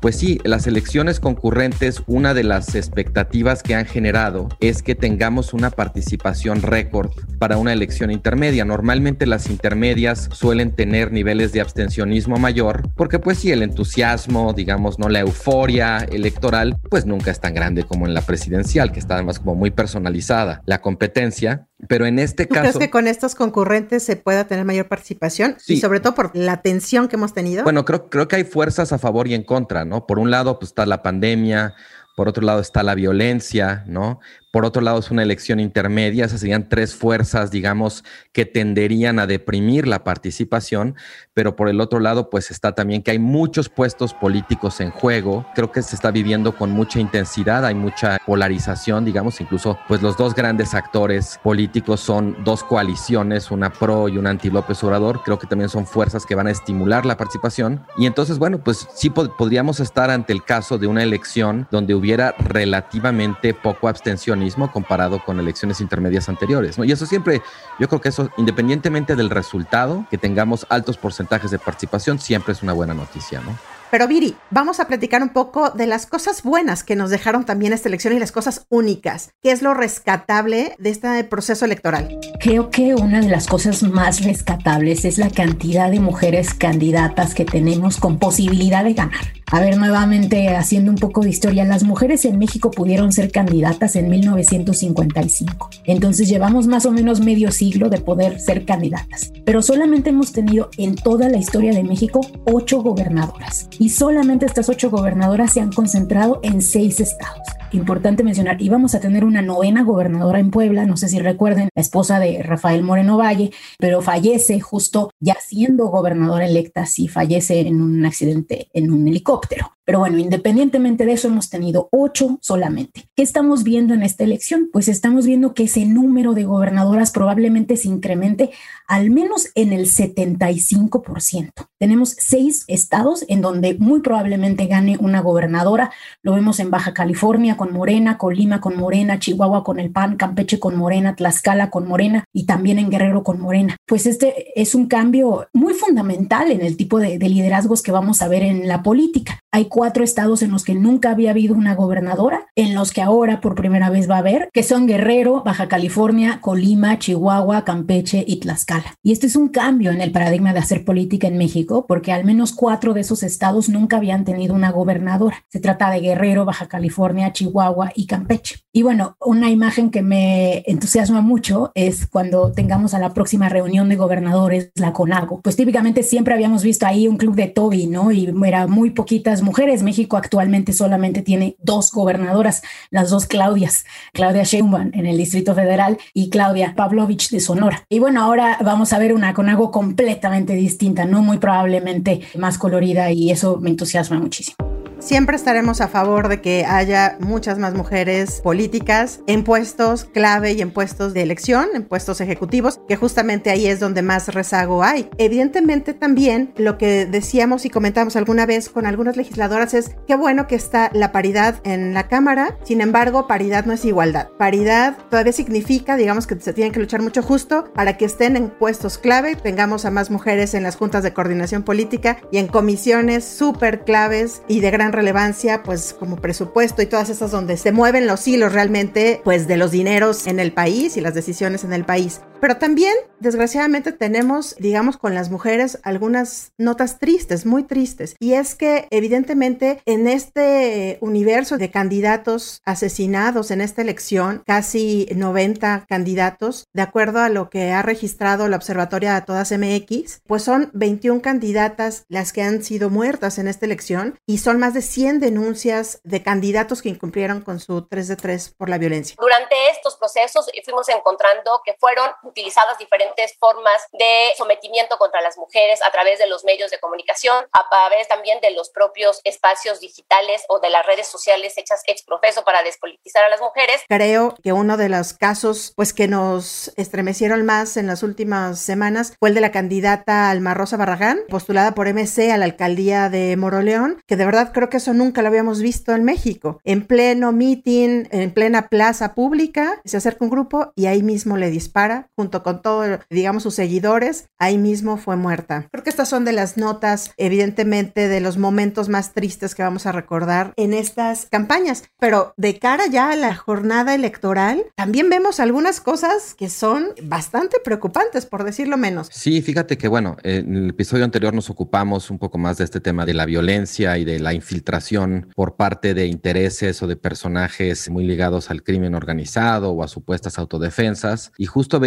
pues 0.00 0.16
sí, 0.16 0.38
las 0.44 0.66
elecciones 0.66 1.20
concurrentes, 1.20 2.02
una 2.06 2.34
de 2.34 2.44
las 2.44 2.74
expectativas 2.74 3.62
que 3.62 3.74
han 3.74 3.86
generado 3.86 4.48
es 4.60 4.82
que 4.82 4.94
tengamos 4.94 5.54
una 5.54 5.70
participación 5.70 6.62
récord 6.62 7.10
para 7.38 7.56
una 7.56 7.72
elección 7.72 8.10
intermedia. 8.10 8.64
Normalmente 8.64 9.26
las 9.26 9.48
intermedias 9.48 10.28
suelen 10.32 10.72
tener 10.72 11.12
niveles 11.12 11.52
de 11.52 11.62
abstencionismo 11.62 12.36
mayor, 12.36 12.88
porque 12.94 13.18
pues 13.18 13.38
sí, 13.38 13.52
el 13.52 13.62
entusiasmo, 13.62 14.52
digamos, 14.52 14.98
no 14.98 15.08
la 15.08 15.20
euforia 15.20 15.98
electoral, 15.98 16.76
pues 16.90 17.06
nunca 17.06 17.30
es 17.30 17.40
tan 17.40 17.54
grande 17.54 17.84
como 17.84 18.06
en 18.06 18.14
la 18.14 18.20
presidencial, 18.22 18.92
que 18.92 19.00
está 19.00 19.14
además 19.14 19.38
como 19.38 19.54
muy 19.54 19.70
personalizada 19.70 20.62
la 20.66 20.80
competencia. 20.80 21.66
Pero 21.88 22.06
en 22.06 22.18
este 22.18 22.46
¿Tú 22.46 22.54
caso... 22.54 22.62
¿Crees 22.62 22.78
que 22.78 22.90
con 22.90 23.06
estos 23.06 23.34
concurrentes 23.34 24.02
se 24.02 24.16
pueda 24.16 24.46
tener 24.46 24.64
mayor 24.64 24.88
participación? 24.88 25.56
Sí. 25.58 25.74
Y 25.74 25.80
sobre 25.80 26.00
todo 26.00 26.14
por 26.14 26.34
la 26.34 26.62
tensión 26.62 27.08
que 27.08 27.16
hemos 27.16 27.34
tenido. 27.34 27.64
Bueno, 27.64 27.84
creo, 27.84 28.08
creo 28.08 28.28
que 28.28 28.36
hay 28.36 28.44
fuerzas 28.44 28.92
a 28.92 28.98
favor 28.98 29.28
y 29.28 29.34
en 29.34 29.42
contra, 29.42 29.84
¿no? 29.84 30.06
Por 30.06 30.18
un 30.18 30.30
lado, 30.30 30.58
pues 30.58 30.70
está 30.70 30.86
la 30.86 31.02
pandemia, 31.02 31.74
por 32.16 32.28
otro 32.28 32.42
lado 32.42 32.60
está 32.60 32.82
la 32.82 32.94
violencia, 32.94 33.84
¿no? 33.86 34.20
Por 34.56 34.64
otro 34.64 34.80
lado, 34.80 35.00
es 35.00 35.10
una 35.10 35.22
elección 35.22 35.60
intermedia, 35.60 36.24
esas 36.24 36.40
serían 36.40 36.70
tres 36.70 36.94
fuerzas, 36.94 37.50
digamos, 37.50 38.04
que 38.32 38.46
tenderían 38.46 39.18
a 39.18 39.26
deprimir 39.26 39.86
la 39.86 40.02
participación, 40.02 40.96
pero 41.34 41.56
por 41.56 41.68
el 41.68 41.78
otro 41.78 42.00
lado, 42.00 42.30
pues 42.30 42.50
está 42.50 42.74
también 42.74 43.02
que 43.02 43.10
hay 43.10 43.18
muchos 43.18 43.68
puestos 43.68 44.14
políticos 44.14 44.80
en 44.80 44.90
juego, 44.90 45.44
creo 45.54 45.70
que 45.70 45.82
se 45.82 45.94
está 45.94 46.10
viviendo 46.10 46.56
con 46.56 46.70
mucha 46.70 46.98
intensidad, 47.00 47.66
hay 47.66 47.74
mucha 47.74 48.16
polarización, 48.24 49.04
digamos, 49.04 49.42
incluso 49.42 49.78
pues 49.88 50.00
los 50.00 50.16
dos 50.16 50.34
grandes 50.34 50.72
actores 50.72 51.38
políticos 51.42 52.00
son 52.00 52.42
dos 52.42 52.64
coaliciones, 52.64 53.50
una 53.50 53.70
pro 53.70 54.08
y 54.08 54.16
una 54.16 54.30
anti 54.30 54.48
López 54.48 54.82
Obrador, 54.84 55.20
creo 55.22 55.38
que 55.38 55.46
también 55.46 55.68
son 55.68 55.86
fuerzas 55.86 56.24
que 56.24 56.34
van 56.34 56.46
a 56.46 56.50
estimular 56.50 57.04
la 57.04 57.18
participación. 57.18 57.84
Y 57.98 58.06
entonces, 58.06 58.38
bueno, 58.38 58.64
pues 58.64 58.88
sí 58.94 59.10
pod 59.10 59.32
podríamos 59.36 59.80
estar 59.80 60.08
ante 60.08 60.32
el 60.32 60.42
caso 60.44 60.78
de 60.78 60.86
una 60.86 61.02
elección 61.02 61.68
donde 61.70 61.94
hubiera 61.94 62.34
relativamente 62.38 63.52
poco 63.52 63.88
abstencionismo 63.88 64.45
comparado 64.72 65.24
con 65.24 65.40
elecciones 65.40 65.80
intermedias 65.80 66.28
anteriores. 66.28 66.78
¿no? 66.78 66.84
Y 66.84 66.92
eso 66.92 67.06
siempre, 67.06 67.42
yo 67.78 67.88
creo 67.88 68.00
que 68.00 68.08
eso, 68.08 68.30
independientemente 68.36 69.16
del 69.16 69.30
resultado, 69.30 70.06
que 70.10 70.18
tengamos 70.18 70.66
altos 70.68 70.96
porcentajes 70.96 71.50
de 71.50 71.58
participación, 71.58 72.18
siempre 72.18 72.52
es 72.52 72.62
una 72.62 72.72
buena 72.72 72.94
noticia. 72.94 73.40
¿no? 73.40 73.56
Pero 73.90 74.08
Viri, 74.08 74.36
vamos 74.50 74.80
a 74.80 74.88
platicar 74.88 75.22
un 75.22 75.28
poco 75.28 75.70
de 75.70 75.86
las 75.86 76.06
cosas 76.06 76.42
buenas 76.42 76.82
que 76.82 76.96
nos 76.96 77.10
dejaron 77.10 77.44
también 77.44 77.72
esta 77.72 77.88
elección 77.88 78.14
y 78.14 78.18
las 78.18 78.32
cosas 78.32 78.66
únicas. 78.68 79.30
¿Qué 79.42 79.52
es 79.52 79.62
lo 79.62 79.74
rescatable 79.74 80.74
de 80.78 80.90
este 80.90 81.24
proceso 81.24 81.64
electoral? 81.64 82.18
Creo 82.40 82.70
que 82.70 82.94
una 82.94 83.20
de 83.20 83.28
las 83.28 83.46
cosas 83.46 83.82
más 83.84 84.24
rescatables 84.24 85.04
es 85.04 85.18
la 85.18 85.30
cantidad 85.30 85.90
de 85.90 86.00
mujeres 86.00 86.52
candidatas 86.52 87.34
que 87.34 87.44
tenemos 87.44 87.98
con 87.98 88.18
posibilidad 88.18 88.82
de 88.82 88.94
ganar. 88.94 89.32
A 89.52 89.60
ver, 89.60 89.78
nuevamente 89.78 90.48
haciendo 90.48 90.90
un 90.90 90.96
poco 90.96 91.20
de 91.20 91.30
historia, 91.30 91.64
las 91.64 91.84
mujeres 91.84 92.24
en 92.24 92.36
México 92.36 92.72
pudieron 92.72 93.12
ser 93.12 93.30
candidatas 93.30 93.94
en 93.94 94.08
1955. 94.08 95.70
Entonces 95.84 96.28
llevamos 96.28 96.66
más 96.66 96.84
o 96.84 96.90
menos 96.90 97.20
medio 97.20 97.52
siglo 97.52 97.88
de 97.88 97.98
poder 97.98 98.40
ser 98.40 98.64
candidatas. 98.64 99.32
Pero 99.44 99.62
solamente 99.62 100.10
hemos 100.10 100.32
tenido 100.32 100.68
en 100.78 100.96
toda 100.96 101.28
la 101.28 101.38
historia 101.38 101.72
de 101.72 101.84
México 101.84 102.20
ocho 102.44 102.82
gobernadoras. 102.82 103.68
Y 103.78 103.90
solamente 103.90 104.46
estas 104.46 104.68
ocho 104.68 104.90
gobernadoras 104.90 105.52
se 105.52 105.60
han 105.60 105.70
concentrado 105.70 106.40
en 106.42 106.60
seis 106.60 106.98
estados 106.98 107.55
importante 107.72 108.24
mencionar, 108.24 108.60
íbamos 108.60 108.94
a 108.94 109.00
tener 109.00 109.24
una 109.24 109.42
novena 109.42 109.82
gobernadora 109.82 110.38
en 110.38 110.50
Puebla, 110.50 110.86
no 110.86 110.96
sé 110.96 111.08
si 111.08 111.18
recuerden, 111.18 111.68
la 111.74 111.82
esposa 111.82 112.18
de 112.18 112.42
Rafael 112.42 112.82
Moreno 112.82 113.16
Valle, 113.16 113.52
pero 113.78 114.02
fallece 114.02 114.60
justo 114.60 115.10
ya 115.20 115.36
siendo 115.40 115.86
gobernadora 115.86 116.46
electa, 116.46 116.86
sí 116.86 117.08
fallece 117.08 117.60
en 117.60 117.80
un 117.80 118.04
accidente 118.04 118.68
en 118.72 118.90
un 118.90 119.06
helicóptero. 119.08 119.75
Pero 119.86 120.00
bueno, 120.00 120.18
independientemente 120.18 121.06
de 121.06 121.12
eso, 121.12 121.28
hemos 121.28 121.48
tenido 121.48 121.88
ocho 121.92 122.38
solamente. 122.42 123.08
¿Qué 123.14 123.22
estamos 123.22 123.62
viendo 123.62 123.94
en 123.94 124.02
esta 124.02 124.24
elección? 124.24 124.68
Pues 124.72 124.88
estamos 124.88 125.26
viendo 125.26 125.54
que 125.54 125.62
ese 125.62 125.86
número 125.86 126.34
de 126.34 126.42
gobernadoras 126.42 127.12
probablemente 127.12 127.76
se 127.76 127.86
incremente 127.86 128.50
al 128.88 129.10
menos 129.10 129.48
en 129.54 129.72
el 129.72 129.86
75%. 129.86 131.50
Tenemos 131.78 132.16
seis 132.18 132.64
estados 132.66 133.24
en 133.28 133.42
donde 133.42 133.76
muy 133.78 134.00
probablemente 134.00 134.66
gane 134.66 134.96
una 134.98 135.20
gobernadora. 135.20 135.92
Lo 136.20 136.34
vemos 136.34 136.58
en 136.58 136.72
Baja 136.72 136.92
California 136.92 137.56
con 137.56 137.72
Morena, 137.72 138.18
Colima 138.18 138.60
con 138.60 138.76
Morena, 138.76 139.20
Chihuahua 139.20 139.62
con 139.62 139.78
el 139.78 139.92
PAN, 139.92 140.16
Campeche 140.16 140.58
con 140.58 140.74
Morena, 140.76 141.14
Tlaxcala 141.14 141.70
con 141.70 141.86
Morena 141.86 142.24
y 142.32 142.44
también 142.44 142.80
en 142.80 142.90
Guerrero 142.90 143.22
con 143.22 143.40
Morena. 143.40 143.76
Pues 143.86 144.06
este 144.06 144.60
es 144.60 144.74
un 144.74 144.86
cambio 144.86 145.46
muy 145.52 145.74
fundamental 145.74 146.50
en 146.50 146.62
el 146.62 146.76
tipo 146.76 146.98
de, 146.98 147.18
de 147.18 147.28
liderazgos 147.28 147.82
que 147.82 147.92
vamos 147.92 148.20
a 148.20 148.28
ver 148.28 148.42
en 148.42 148.66
la 148.66 148.82
política. 148.82 149.38
Hay 149.56 149.68
cuatro 149.70 150.04
estados 150.04 150.42
en 150.42 150.50
los 150.50 150.64
que 150.64 150.74
nunca 150.74 151.12
había 151.12 151.30
habido 151.30 151.54
una 151.54 151.74
gobernadora, 151.74 152.46
en 152.56 152.74
los 152.74 152.92
que 152.92 153.00
ahora 153.00 153.40
por 153.40 153.54
primera 153.54 153.88
vez 153.88 154.06
va 154.06 154.16
a 154.16 154.18
haber, 154.18 154.50
que 154.52 154.62
son 154.62 154.86
Guerrero, 154.86 155.44
Baja 155.44 155.66
California, 155.66 156.40
Colima, 156.42 156.98
Chihuahua, 156.98 157.64
Campeche 157.64 158.22
y 158.28 158.36
Tlaxcala. 158.36 158.98
Y 159.02 159.12
este 159.12 159.28
es 159.28 159.34
un 159.34 159.48
cambio 159.48 159.92
en 159.92 160.02
el 160.02 160.12
paradigma 160.12 160.52
de 160.52 160.58
hacer 160.58 160.84
política 160.84 161.26
en 161.26 161.38
México, 161.38 161.86
porque 161.88 162.12
al 162.12 162.26
menos 162.26 162.52
cuatro 162.52 162.92
de 162.92 163.00
esos 163.00 163.22
estados 163.22 163.70
nunca 163.70 163.96
habían 163.96 164.26
tenido 164.26 164.54
una 164.54 164.72
gobernadora. 164.72 165.42
Se 165.48 165.58
trata 165.58 165.88
de 165.88 166.00
Guerrero, 166.00 166.44
Baja 166.44 166.68
California, 166.68 167.32
Chihuahua 167.32 167.92
y 167.94 168.04
Campeche. 168.04 168.56
Y 168.74 168.82
bueno, 168.82 169.16
una 169.24 169.48
imagen 169.48 169.90
que 169.90 170.02
me 170.02 170.64
entusiasma 170.66 171.22
mucho 171.22 171.72
es 171.74 172.06
cuando 172.06 172.52
tengamos 172.52 172.92
a 172.92 172.98
la 172.98 173.14
próxima 173.14 173.48
reunión 173.48 173.88
de 173.88 173.96
gobernadores, 173.96 174.70
la 174.74 174.92
CONAGO. 174.92 175.40
Pues 175.40 175.56
típicamente 175.56 176.02
siempre 176.02 176.34
habíamos 176.34 176.62
visto 176.62 176.84
ahí 176.84 177.08
un 177.08 177.16
club 177.16 177.34
de 177.34 177.46
Toby, 177.46 177.86
¿no? 177.86 178.12
Y 178.12 178.30
era 178.44 178.66
muy 178.66 178.90
poquitas 178.90 179.45
mujeres. 179.46 179.82
México 179.82 180.18
actualmente 180.18 180.74
solamente 180.74 181.22
tiene 181.22 181.56
dos 181.62 181.90
gobernadoras, 181.90 182.62
las 182.90 183.08
dos 183.08 183.24
Claudias, 183.24 183.86
Claudia 184.12 184.42
Sheinbaum 184.42 184.90
en 184.92 185.06
el 185.06 185.16
Distrito 185.16 185.54
Federal 185.54 185.96
y 186.12 186.28
Claudia 186.28 186.74
Pavlovich 186.76 187.30
de 187.30 187.40
Sonora. 187.40 187.86
Y 187.88 187.98
bueno, 187.98 188.22
ahora 188.22 188.58
vamos 188.62 188.92
a 188.92 188.98
ver 188.98 189.14
una 189.14 189.32
CONAGO 189.32 189.70
completamente 189.70 190.52
distinta, 190.52 191.06
no 191.06 191.22
muy 191.22 191.38
probablemente 191.38 192.20
más 192.36 192.58
colorida 192.58 193.10
y 193.10 193.30
eso 193.30 193.58
me 193.60 193.70
entusiasma 193.70 194.18
muchísimo. 194.18 194.65
Siempre 194.98 195.36
estaremos 195.36 195.80
a 195.80 195.88
favor 195.88 196.28
de 196.28 196.40
que 196.40 196.64
haya 196.64 197.16
muchas 197.20 197.58
más 197.58 197.74
mujeres 197.74 198.40
políticas 198.40 199.20
en 199.26 199.44
puestos 199.44 200.04
clave 200.04 200.52
y 200.52 200.62
en 200.62 200.70
puestos 200.70 201.12
de 201.12 201.22
elección, 201.22 201.68
en 201.74 201.84
puestos 201.84 202.20
ejecutivos, 202.20 202.80
que 202.88 202.96
justamente 202.96 203.50
ahí 203.50 203.66
es 203.66 203.78
donde 203.78 204.02
más 204.02 204.28
rezago 204.28 204.82
hay. 204.82 205.10
Evidentemente 205.18 205.92
también 205.92 206.52
lo 206.56 206.78
que 206.78 207.04
decíamos 207.04 207.66
y 207.66 207.70
comentamos 207.70 208.16
alguna 208.16 208.46
vez 208.46 208.70
con 208.70 208.86
algunas 208.86 209.16
legisladoras 209.16 209.74
es 209.74 209.94
qué 210.06 210.16
bueno 210.16 210.46
que 210.46 210.54
está 210.54 210.90
la 210.94 211.12
paridad 211.12 211.60
en 211.64 211.92
la 211.92 212.08
Cámara, 212.08 212.56
sin 212.64 212.80
embargo 212.80 213.26
paridad 213.26 213.66
no 213.66 213.74
es 213.74 213.84
igualdad. 213.84 214.28
Paridad 214.38 214.96
todavía 215.10 215.32
significa, 215.32 215.96
digamos 215.96 216.26
que 216.26 216.40
se 216.40 216.52
tienen 216.52 216.72
que 216.72 216.80
luchar 216.80 217.02
mucho 217.02 217.22
justo 217.22 217.70
para 217.74 217.98
que 217.98 218.06
estén 218.06 218.36
en 218.36 218.48
puestos 218.48 218.96
clave, 218.96 219.36
tengamos 219.36 219.84
a 219.84 219.90
más 219.90 220.10
mujeres 220.10 220.54
en 220.54 220.62
las 220.62 220.76
juntas 220.76 221.02
de 221.02 221.12
coordinación 221.12 221.62
política 221.62 222.18
y 222.32 222.38
en 222.38 222.46
comisiones 222.46 223.24
súper 223.24 223.84
claves 223.84 224.42
y 224.48 224.60
de 224.60 224.70
gran 224.70 224.85
relevancia, 224.92 225.62
pues 225.62 225.94
como 225.98 226.16
presupuesto 226.16 226.82
y 226.82 226.86
todas 226.86 227.08
esas 227.10 227.30
donde 227.30 227.56
se 227.56 227.72
mueven 227.72 228.06
los 228.06 228.26
hilos 228.26 228.52
realmente, 228.52 229.20
pues 229.24 229.46
de 229.46 229.56
los 229.56 229.70
dineros 229.70 230.26
en 230.26 230.40
el 230.40 230.52
país 230.52 230.96
y 230.96 231.00
las 231.00 231.14
decisiones 231.14 231.64
en 231.64 231.72
el 231.72 231.84
país. 231.84 232.20
Pero 232.40 232.58
también, 232.58 232.94
desgraciadamente, 233.18 233.92
tenemos, 233.92 234.54
digamos, 234.56 234.98
con 234.98 235.14
las 235.14 235.30
mujeres 235.30 235.78
algunas 235.82 236.52
notas 236.58 236.98
tristes, 236.98 237.46
muy 237.46 237.64
tristes. 237.64 238.14
Y 238.20 238.34
es 238.34 238.54
que, 238.54 238.88
evidentemente, 238.90 239.80
en 239.86 240.06
este 240.06 240.98
universo 241.00 241.56
de 241.56 241.70
candidatos 241.70 242.60
asesinados 242.64 243.50
en 243.50 243.60
esta 243.60 243.82
elección, 243.82 244.42
casi 244.46 245.08
90 245.14 245.86
candidatos, 245.88 246.66
de 246.72 246.82
acuerdo 246.82 247.20
a 247.20 247.28
lo 247.28 247.48
que 247.48 247.72
ha 247.72 247.82
registrado 247.82 248.48
la 248.48 248.56
Observatoria 248.56 249.14
de 249.14 249.22
Todas 249.22 249.52
MX, 249.52 250.20
pues 250.26 250.42
son 250.42 250.70
21 250.74 251.22
candidatas 251.22 252.04
las 252.08 252.32
que 252.32 252.42
han 252.42 252.62
sido 252.62 252.90
muertas 252.90 253.38
en 253.38 253.48
esta 253.48 253.66
elección 253.66 254.18
y 254.26 254.38
son 254.38 254.58
más 254.58 254.74
de 254.74 254.82
100 254.82 255.20
denuncias 255.20 256.00
de 256.04 256.22
candidatos 256.22 256.82
que 256.82 256.90
incumplieron 256.90 257.40
con 257.40 257.60
su 257.60 257.82
3 257.82 258.08
de 258.08 258.16
3 258.16 258.54
por 258.56 258.68
la 258.68 258.78
violencia. 258.78 259.16
Durante 259.18 259.54
estos 259.70 259.96
procesos 259.96 260.46
fuimos 260.64 260.88
encontrando 260.88 261.60
que 261.64 261.74
fueron 261.78 262.10
utilizadas 262.26 262.78
diferentes 262.78 263.36
formas 263.38 263.86
de 263.92 264.32
sometimiento 264.36 264.98
contra 264.98 265.20
las 265.20 265.38
mujeres 265.38 265.80
a 265.82 265.90
través 265.90 266.18
de 266.18 266.26
los 266.26 266.44
medios 266.44 266.70
de 266.70 266.78
comunicación, 266.78 267.46
a 267.52 267.68
través 267.68 268.08
también 268.08 268.40
de 268.40 268.50
los 268.50 268.70
propios 268.70 269.20
espacios 269.24 269.80
digitales 269.80 270.44
o 270.48 270.60
de 270.60 270.70
las 270.70 270.84
redes 270.86 271.08
sociales 271.08 271.56
hechas 271.56 271.82
ex 271.86 272.02
profeso 272.02 272.44
para 272.44 272.62
despolitizar 272.62 273.24
a 273.24 273.28
las 273.28 273.40
mujeres. 273.40 273.82
Creo 273.88 274.34
que 274.42 274.52
uno 274.52 274.76
de 274.76 274.88
los 274.88 275.12
casos 275.12 275.72
pues 275.76 275.92
que 275.92 276.08
nos 276.08 276.72
estremecieron 276.76 277.44
más 277.44 277.76
en 277.76 277.86
las 277.86 278.02
últimas 278.02 278.60
semanas 278.60 279.14
fue 279.18 279.30
el 279.30 279.34
de 279.34 279.40
la 279.40 279.52
candidata 279.52 280.30
Alma 280.30 280.54
Rosa 280.54 280.76
Barragán, 280.76 281.20
postulada 281.28 281.74
por 281.74 281.92
MC 281.92 282.30
a 282.30 282.36
la 282.36 282.44
alcaldía 282.44 283.08
de 283.08 283.36
Moroleón, 283.36 284.02
que 284.06 284.16
de 284.16 284.24
verdad 284.24 284.52
creo 284.52 284.68
que 284.68 284.78
eso 284.78 284.92
nunca 284.92 285.22
lo 285.22 285.28
habíamos 285.28 285.60
visto 285.60 285.92
en 285.92 286.04
México. 286.04 286.60
En 286.64 286.86
pleno 286.86 287.32
meeting, 287.32 288.04
en 288.10 288.32
plena 288.32 288.68
plaza 288.68 289.14
pública, 289.14 289.80
se 289.84 289.96
acerca 289.96 290.24
un 290.24 290.30
grupo 290.30 290.72
y 290.74 290.86
ahí 290.86 291.02
mismo 291.02 291.36
le 291.36 291.50
dispara, 291.50 292.08
junto 292.16 292.42
con 292.42 292.62
todos, 292.62 293.00
digamos, 293.10 293.42
sus 293.42 293.54
seguidores, 293.54 294.28
ahí 294.38 294.58
mismo 294.58 294.96
fue 294.96 295.16
muerta. 295.16 295.68
Creo 295.70 295.84
que 295.84 295.90
estas 295.90 296.08
son 296.08 296.24
de 296.24 296.32
las 296.32 296.56
notas, 296.56 297.12
evidentemente, 297.16 298.08
de 298.08 298.20
los 298.20 298.38
momentos 298.38 298.88
más 298.88 299.12
tristes 299.12 299.54
que 299.54 299.62
vamos 299.62 299.86
a 299.86 299.92
recordar 299.92 300.52
en 300.56 300.72
estas 300.72 301.26
campañas. 301.26 301.84
Pero 301.98 302.34
de 302.36 302.58
cara 302.58 302.86
ya 302.90 303.10
a 303.12 303.16
la 303.16 303.34
jornada 303.36 303.94
electoral, 303.94 304.64
también 304.74 305.10
vemos 305.10 305.40
algunas 305.40 305.80
cosas 305.80 306.34
que 306.34 306.48
son 306.48 306.88
bastante 307.02 307.58
preocupantes, 307.62 308.26
por 308.26 308.44
decirlo 308.44 308.76
menos. 308.76 309.08
Sí, 309.12 309.42
fíjate 309.42 309.76
que, 309.76 309.88
bueno, 309.88 310.16
en 310.22 310.56
el 310.56 310.70
episodio 310.70 311.04
anterior 311.04 311.34
nos 311.34 311.50
ocupamos 311.50 312.10
un 312.10 312.18
poco 312.18 312.38
más 312.38 312.58
de 312.58 312.64
este 312.64 312.80
tema 312.80 313.04
de 313.04 313.14
la 313.14 313.26
violencia 313.26 313.98
y 313.98 314.04
de 314.04 314.18
la 314.18 314.32
infiltración 314.32 315.28
por 315.34 315.56
parte 315.56 315.94
de 315.94 316.06
intereses 316.06 316.82
o 316.82 316.86
de 316.86 316.96
personajes 316.96 317.90
muy 317.90 318.04
ligados 318.04 318.50
al 318.50 318.62
crimen 318.62 318.94
organizado 318.94 319.72
o 319.72 319.82
a 319.82 319.88
supuestas 319.88 320.38
autodefensas. 320.38 321.32
Y 321.36 321.46
justo 321.46 321.80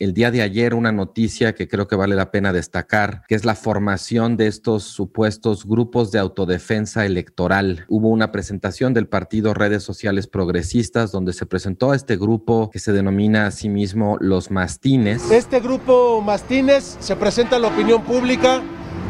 el 0.00 0.14
día 0.14 0.30
de 0.30 0.40
ayer 0.40 0.72
una 0.72 0.92
noticia 0.92 1.54
que 1.54 1.68
creo 1.68 1.88
que 1.88 1.94
vale 1.94 2.16
la 2.16 2.30
pena 2.30 2.54
destacar, 2.54 3.22
que 3.28 3.34
es 3.34 3.44
la 3.44 3.54
formación 3.54 4.38
de 4.38 4.46
estos 4.46 4.84
supuestos 4.84 5.66
grupos 5.66 6.10
de 6.10 6.18
autodefensa 6.18 7.04
electoral. 7.04 7.84
Hubo 7.88 8.08
una 8.08 8.32
presentación 8.32 8.94
del 8.94 9.08
partido 9.08 9.52
Redes 9.52 9.82
Sociales 9.82 10.26
Progresistas 10.26 11.12
donde 11.12 11.34
se 11.34 11.44
presentó 11.44 11.90
a 11.90 11.96
este 11.96 12.16
grupo 12.16 12.70
que 12.70 12.78
se 12.78 12.92
denomina 12.92 13.46
a 13.46 13.50
sí 13.50 13.68
mismo 13.68 14.16
los 14.20 14.50
mastines. 14.50 15.30
Este 15.30 15.60
grupo 15.60 16.22
mastines 16.22 16.96
se 16.98 17.14
presenta 17.16 17.56
a 17.56 17.58
la 17.58 17.68
opinión 17.68 18.02
pública 18.04 18.62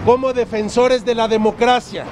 como 0.05 0.33
defensores 0.33 1.05
de 1.05 1.15
la 1.15 1.29
democracia 1.29 2.05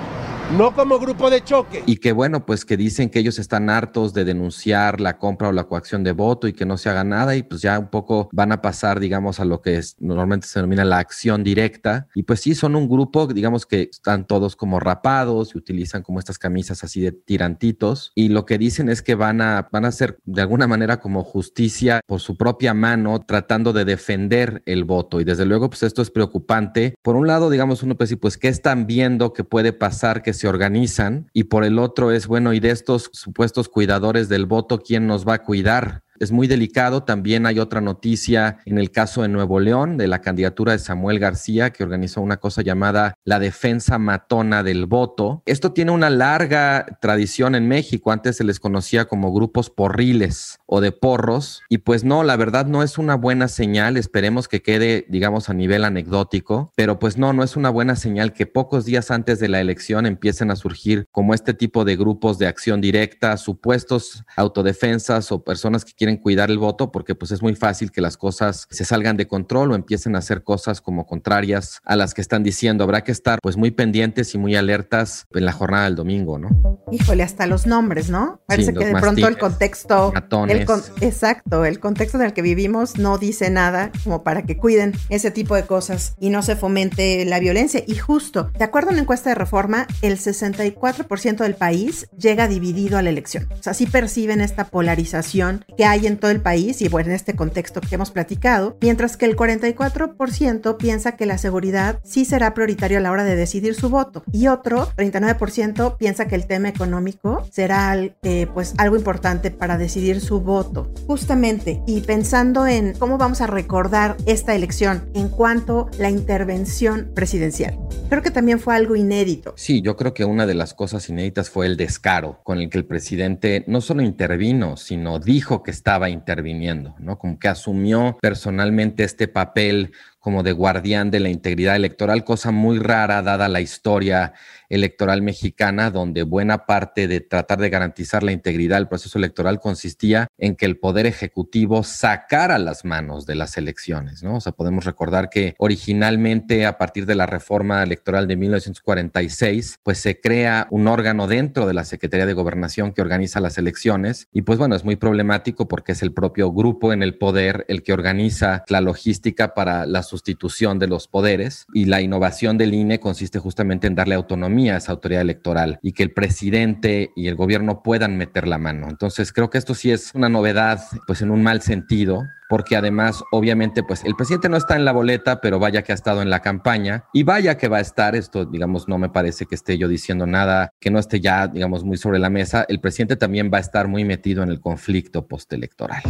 no 0.52 0.74
como 0.74 1.00
grupo 1.00 1.28
de 1.28 1.42
choque. 1.42 1.82
Y 1.86 1.96
que 1.96 2.12
bueno, 2.12 2.46
pues 2.46 2.64
que 2.64 2.76
dicen 2.76 3.10
que 3.10 3.18
ellos 3.18 3.38
están 3.38 3.68
hartos 3.68 4.14
de 4.14 4.24
denunciar 4.24 5.00
la 5.00 5.18
compra 5.18 5.48
o 5.48 5.52
la 5.52 5.64
coacción 5.64 6.04
de 6.04 6.12
voto 6.12 6.46
y 6.46 6.52
que 6.52 6.64
no 6.64 6.78
se 6.78 6.88
haga 6.88 7.02
nada 7.02 7.34
y 7.34 7.42
pues 7.42 7.62
ya 7.62 7.78
un 7.78 7.88
poco 7.88 8.28
van 8.32 8.52
a 8.52 8.62
pasar, 8.62 9.00
digamos, 9.00 9.40
a 9.40 9.44
lo 9.44 9.60
que 9.60 9.76
es, 9.76 9.96
normalmente 9.98 10.46
se 10.46 10.60
denomina 10.60 10.84
la 10.84 10.98
acción 10.98 11.42
directa. 11.42 12.06
Y 12.14 12.22
pues 12.22 12.40
sí, 12.40 12.54
son 12.54 12.76
un 12.76 12.88
grupo, 12.88 13.26
digamos, 13.26 13.66
que 13.66 13.88
están 13.90 14.26
todos 14.26 14.54
como 14.54 14.78
rapados 14.78 15.54
y 15.54 15.58
utilizan 15.58 16.02
como 16.02 16.20
estas 16.20 16.38
camisas 16.38 16.84
así 16.84 17.00
de 17.00 17.10
tirantitos. 17.10 18.12
Y 18.14 18.28
lo 18.28 18.46
que 18.46 18.56
dicen 18.56 18.88
es 18.88 19.02
que 19.02 19.16
van 19.16 19.40
a, 19.40 19.68
van 19.72 19.84
a 19.84 19.88
hacer 19.88 20.18
de 20.26 20.42
alguna 20.42 20.68
manera 20.68 21.00
como 21.00 21.24
justicia 21.24 22.00
por 22.06 22.20
su 22.20 22.36
propia 22.36 22.72
mano, 22.72 23.20
tratando 23.26 23.72
de 23.72 23.84
defender 23.84 24.62
el 24.66 24.84
voto. 24.84 25.20
Y 25.20 25.24
desde 25.24 25.44
luego, 25.44 25.70
pues 25.70 25.82
esto 25.82 26.02
es 26.02 26.10
preocupante. 26.12 26.94
Por 27.02 27.16
un 27.16 27.26
lado, 27.26 27.50
digamos, 27.50 27.82
uno 27.82 27.96
puede 27.96 28.06
decir, 28.06 28.20
pues, 28.20 28.38
¿qué 28.38 28.48
están 28.48 28.86
viendo 28.86 29.32
que 29.32 29.42
puede 29.42 29.72
pasar 29.72 30.22
que 30.22 30.35
se 30.36 30.48
organizan 30.48 31.28
y 31.32 31.44
por 31.44 31.64
el 31.64 31.78
otro 31.78 32.12
es, 32.12 32.26
bueno, 32.26 32.52
y 32.52 32.60
de 32.60 32.70
estos 32.70 33.10
supuestos 33.12 33.68
cuidadores 33.68 34.28
del 34.28 34.46
voto, 34.46 34.78
¿quién 34.78 35.06
nos 35.06 35.26
va 35.26 35.34
a 35.34 35.42
cuidar? 35.42 36.05
Es 36.20 36.32
muy 36.32 36.46
delicado. 36.46 37.02
También 37.02 37.46
hay 37.46 37.58
otra 37.58 37.80
noticia 37.80 38.58
en 38.64 38.78
el 38.78 38.90
caso 38.90 39.22
de 39.22 39.28
Nuevo 39.28 39.60
León, 39.60 39.96
de 39.96 40.08
la 40.08 40.20
candidatura 40.20 40.72
de 40.72 40.78
Samuel 40.78 41.18
García, 41.18 41.70
que 41.70 41.84
organizó 41.84 42.20
una 42.20 42.38
cosa 42.38 42.62
llamada 42.62 43.14
la 43.24 43.38
defensa 43.38 43.98
matona 43.98 44.62
del 44.62 44.86
voto. 44.86 45.42
Esto 45.46 45.72
tiene 45.72 45.92
una 45.92 46.10
larga 46.10 46.98
tradición 47.00 47.54
en 47.54 47.68
México. 47.68 48.12
Antes 48.12 48.36
se 48.36 48.44
les 48.44 48.60
conocía 48.60 49.06
como 49.06 49.32
grupos 49.32 49.70
porriles 49.70 50.58
o 50.66 50.80
de 50.80 50.92
porros. 50.92 51.62
Y 51.68 51.78
pues 51.78 52.04
no, 52.04 52.22
la 52.22 52.36
verdad 52.36 52.66
no 52.66 52.82
es 52.82 52.98
una 52.98 53.14
buena 53.14 53.48
señal. 53.48 53.96
Esperemos 53.96 54.48
que 54.48 54.62
quede, 54.62 55.06
digamos, 55.08 55.48
a 55.48 55.54
nivel 55.54 55.84
anecdótico. 55.84 56.72
Pero 56.76 56.98
pues 56.98 57.16
no, 57.16 57.32
no 57.32 57.42
es 57.42 57.56
una 57.56 57.70
buena 57.70 57.96
señal 57.96 58.32
que 58.32 58.46
pocos 58.46 58.84
días 58.84 59.10
antes 59.10 59.38
de 59.38 59.48
la 59.48 59.60
elección 59.60 60.06
empiecen 60.06 60.50
a 60.50 60.56
surgir 60.56 61.06
como 61.10 61.34
este 61.34 61.54
tipo 61.54 61.84
de 61.84 61.96
grupos 61.96 62.38
de 62.38 62.46
acción 62.46 62.80
directa, 62.80 63.36
supuestos 63.36 64.24
autodefensas 64.36 65.32
o 65.32 65.42
personas 65.42 65.84
que 65.84 65.92
quieren 65.92 66.05
quieren 66.06 66.22
cuidar 66.22 66.52
el 66.52 66.58
voto 66.58 66.92
porque 66.92 67.16
pues 67.16 67.32
es 67.32 67.42
muy 67.42 67.56
fácil 67.56 67.90
que 67.90 68.00
las 68.00 68.16
cosas 68.16 68.68
se 68.70 68.84
salgan 68.84 69.16
de 69.16 69.26
control 69.26 69.72
o 69.72 69.74
empiecen 69.74 70.14
a 70.14 70.18
hacer 70.18 70.44
cosas 70.44 70.80
como 70.80 71.04
contrarias 71.04 71.80
a 71.84 71.96
las 71.96 72.14
que 72.14 72.20
están 72.20 72.44
diciendo. 72.44 72.84
Habrá 72.84 73.02
que 73.02 73.10
estar 73.10 73.40
pues 73.42 73.56
muy 73.56 73.72
pendientes 73.72 74.32
y 74.34 74.38
muy 74.38 74.54
alertas 74.54 75.26
en 75.34 75.44
la 75.44 75.50
jornada 75.50 75.86
del 75.86 75.96
domingo, 75.96 76.38
¿no? 76.38 76.50
Híjole, 76.92 77.24
hasta 77.24 77.48
los 77.48 77.66
nombres, 77.66 78.08
¿no? 78.08 78.40
Parece 78.46 78.72
que 78.72 78.84
de 78.84 78.92
pronto 78.92 79.26
el 79.26 79.36
contexto, 79.36 80.12
el 80.48 80.64
exacto, 81.00 81.64
el 81.64 81.80
contexto 81.80 82.18
en 82.18 82.26
el 82.26 82.32
que 82.32 82.42
vivimos 82.42 82.98
no 82.98 83.18
dice 83.18 83.50
nada 83.50 83.90
como 84.04 84.22
para 84.22 84.44
que 84.44 84.56
cuiden 84.56 84.92
ese 85.08 85.32
tipo 85.32 85.56
de 85.56 85.64
cosas 85.64 86.14
y 86.20 86.30
no 86.30 86.42
se 86.42 86.54
fomente 86.54 87.24
la 87.24 87.40
violencia. 87.40 87.82
Y 87.84 87.96
justo, 87.96 88.52
de 88.56 88.64
acuerdo 88.64 88.90
a 88.90 88.92
una 88.92 89.02
encuesta 89.02 89.30
de 89.30 89.34
reforma, 89.34 89.88
el 90.02 90.18
64% 90.18 91.38
del 91.38 91.56
país 91.56 92.06
llega 92.16 92.46
dividido 92.46 92.96
a 92.96 93.02
la 93.02 93.10
elección. 93.10 93.48
O 93.58 93.62
sea, 93.62 93.74
sí 93.74 93.86
perciben 93.86 94.40
esta 94.40 94.68
polarización 94.68 95.64
que 95.76 95.84
hay 95.84 95.95
en 96.04 96.18
todo 96.18 96.30
el 96.30 96.42
país 96.42 96.82
y 96.82 96.88
bueno, 96.88 97.08
en 97.08 97.14
este 97.14 97.34
contexto 97.34 97.80
que 97.80 97.94
hemos 97.94 98.10
platicado, 98.10 98.76
mientras 98.82 99.16
que 99.16 99.24
el 99.24 99.36
44% 99.36 100.76
piensa 100.76 101.16
que 101.16 101.24
la 101.24 101.38
seguridad 101.38 102.00
sí 102.04 102.24
será 102.24 102.52
prioritario 102.52 102.98
a 102.98 103.00
la 103.00 103.10
hora 103.10 103.24
de 103.24 103.36
decidir 103.36 103.74
su 103.74 103.88
voto 103.88 104.24
y 104.32 104.48
otro 104.48 104.90
39% 104.96 105.96
piensa 105.96 106.28
que 106.28 106.34
el 106.34 106.46
tema 106.46 106.68
económico 106.68 107.46
será 107.50 107.96
eh, 107.96 108.46
pues 108.52 108.74
algo 108.78 108.96
importante 108.96 109.50
para 109.50 109.78
decidir 109.78 110.20
su 110.20 110.40
voto. 110.40 110.92
Justamente 111.06 111.82
y 111.86 112.00
pensando 112.00 112.66
en 112.66 112.92
cómo 112.94 113.18
vamos 113.18 113.40
a 113.40 113.46
recordar 113.46 114.16
esta 114.26 114.54
elección 114.54 115.08
en 115.14 115.28
cuanto 115.28 115.88
a 115.94 116.02
la 116.02 116.10
intervención 116.10 117.10
presidencial. 117.14 117.78
Creo 118.08 118.22
que 118.22 118.30
también 118.30 118.60
fue 118.60 118.74
algo 118.74 118.96
inédito. 118.96 119.54
Sí, 119.56 119.82
yo 119.82 119.96
creo 119.96 120.14
que 120.14 120.24
una 120.24 120.46
de 120.46 120.54
las 120.54 120.74
cosas 120.74 121.08
inéditas 121.08 121.50
fue 121.50 121.66
el 121.66 121.76
descaro 121.76 122.40
con 122.42 122.58
el 122.58 122.70
que 122.70 122.78
el 122.78 122.84
presidente 122.84 123.64
no 123.66 123.80
solo 123.80 124.02
intervino, 124.02 124.76
sino 124.76 125.18
dijo 125.18 125.62
que 125.62 125.70
interviniendo, 126.08 126.94
¿no? 126.98 127.18
Como 127.18 127.38
que 127.38 127.48
asumió 127.48 128.18
personalmente 128.20 129.04
este 129.04 129.28
papel 129.28 129.92
como 130.26 130.42
de 130.42 130.50
guardián 130.50 131.12
de 131.12 131.20
la 131.20 131.28
integridad 131.28 131.76
electoral, 131.76 132.24
cosa 132.24 132.50
muy 132.50 132.80
rara 132.80 133.22
dada 133.22 133.48
la 133.48 133.60
historia 133.60 134.32
electoral 134.68 135.22
mexicana, 135.22 135.92
donde 135.92 136.24
buena 136.24 136.66
parte 136.66 137.06
de 137.06 137.20
tratar 137.20 137.60
de 137.60 137.70
garantizar 137.70 138.24
la 138.24 138.32
integridad 138.32 138.78
del 138.78 138.88
proceso 138.88 139.18
electoral 139.18 139.60
consistía 139.60 140.26
en 140.36 140.56
que 140.56 140.66
el 140.66 140.78
poder 140.78 141.06
ejecutivo 141.06 141.84
sacara 141.84 142.58
las 142.58 142.84
manos 142.84 143.24
de 143.24 143.36
las 143.36 143.56
elecciones, 143.56 144.24
¿no? 144.24 144.38
O 144.38 144.40
sea, 144.40 144.50
podemos 144.50 144.84
recordar 144.84 145.30
que 145.30 145.54
originalmente 145.58 146.66
a 146.66 146.76
partir 146.76 147.06
de 147.06 147.14
la 147.14 147.26
reforma 147.26 147.84
electoral 147.84 148.26
de 148.26 148.34
1946, 148.34 149.78
pues 149.84 149.98
se 149.98 150.20
crea 150.20 150.66
un 150.72 150.88
órgano 150.88 151.28
dentro 151.28 151.68
de 151.68 151.74
la 151.74 151.84
Secretaría 151.84 152.26
de 152.26 152.32
Gobernación 152.32 152.92
que 152.92 153.02
organiza 153.02 153.38
las 153.38 153.58
elecciones 153.58 154.26
y 154.32 154.42
pues 154.42 154.58
bueno, 154.58 154.74
es 154.74 154.84
muy 154.84 154.96
problemático 154.96 155.68
porque 155.68 155.92
es 155.92 156.02
el 156.02 156.12
propio 156.12 156.50
grupo 156.50 156.92
en 156.92 157.04
el 157.04 157.16
poder 157.16 157.64
el 157.68 157.84
que 157.84 157.92
organiza 157.92 158.64
la 158.68 158.80
logística 158.80 159.54
para 159.54 159.86
la 159.86 160.02
sustitución 160.16 160.78
de 160.78 160.86
los 160.86 161.08
poderes 161.08 161.66
y 161.74 161.84
la 161.84 162.00
innovación 162.00 162.56
del 162.56 162.72
INE 162.72 163.00
consiste 163.00 163.38
justamente 163.38 163.86
en 163.86 163.94
darle 163.94 164.14
autonomía 164.14 164.74
a 164.74 164.78
esa 164.78 164.92
autoridad 164.92 165.20
electoral 165.20 165.78
y 165.82 165.92
que 165.92 166.02
el 166.02 166.12
presidente 166.12 167.10
y 167.14 167.28
el 167.28 167.34
gobierno 167.34 167.82
puedan 167.82 168.16
meter 168.16 168.48
la 168.48 168.56
mano. 168.56 168.88
Entonces 168.88 169.32
creo 169.32 169.50
que 169.50 169.58
esto 169.58 169.74
sí 169.74 169.90
es 169.90 170.12
una 170.14 170.30
novedad, 170.30 170.80
pues 171.06 171.20
en 171.20 171.30
un 171.30 171.42
mal 171.42 171.60
sentido, 171.60 172.22
porque 172.48 172.76
además, 172.76 173.22
obviamente, 173.30 173.82
pues 173.82 174.04
el 174.04 174.14
presidente 174.14 174.48
no 174.48 174.56
está 174.56 174.76
en 174.76 174.84
la 174.84 174.92
boleta, 174.92 175.40
pero 175.40 175.58
vaya 175.58 175.82
que 175.82 175.92
ha 175.92 175.94
estado 175.94 176.22
en 176.22 176.30
la 176.30 176.40
campaña 176.40 177.04
y 177.12 177.24
vaya 177.24 177.58
que 177.58 177.68
va 177.68 177.78
a 177.78 177.80
estar, 177.80 178.14
esto, 178.14 178.44
digamos, 178.44 178.88
no 178.88 178.98
me 178.98 179.08
parece 179.08 179.46
que 179.46 179.54
esté 179.54 179.76
yo 179.78 179.88
diciendo 179.88 180.26
nada 180.26 180.70
que 180.80 180.90
no 180.90 180.98
esté 180.98 181.20
ya, 181.20 181.48
digamos, 181.48 181.84
muy 181.84 181.96
sobre 181.96 182.18
la 182.18 182.30
mesa, 182.30 182.64
el 182.68 182.80
presidente 182.80 183.16
también 183.16 183.50
va 183.52 183.58
a 183.58 183.62
estar 183.62 183.88
muy 183.88 184.04
metido 184.04 184.42
en 184.42 184.48
el 184.48 184.60
conflicto 184.60 185.26
postelectoral. 185.26 186.02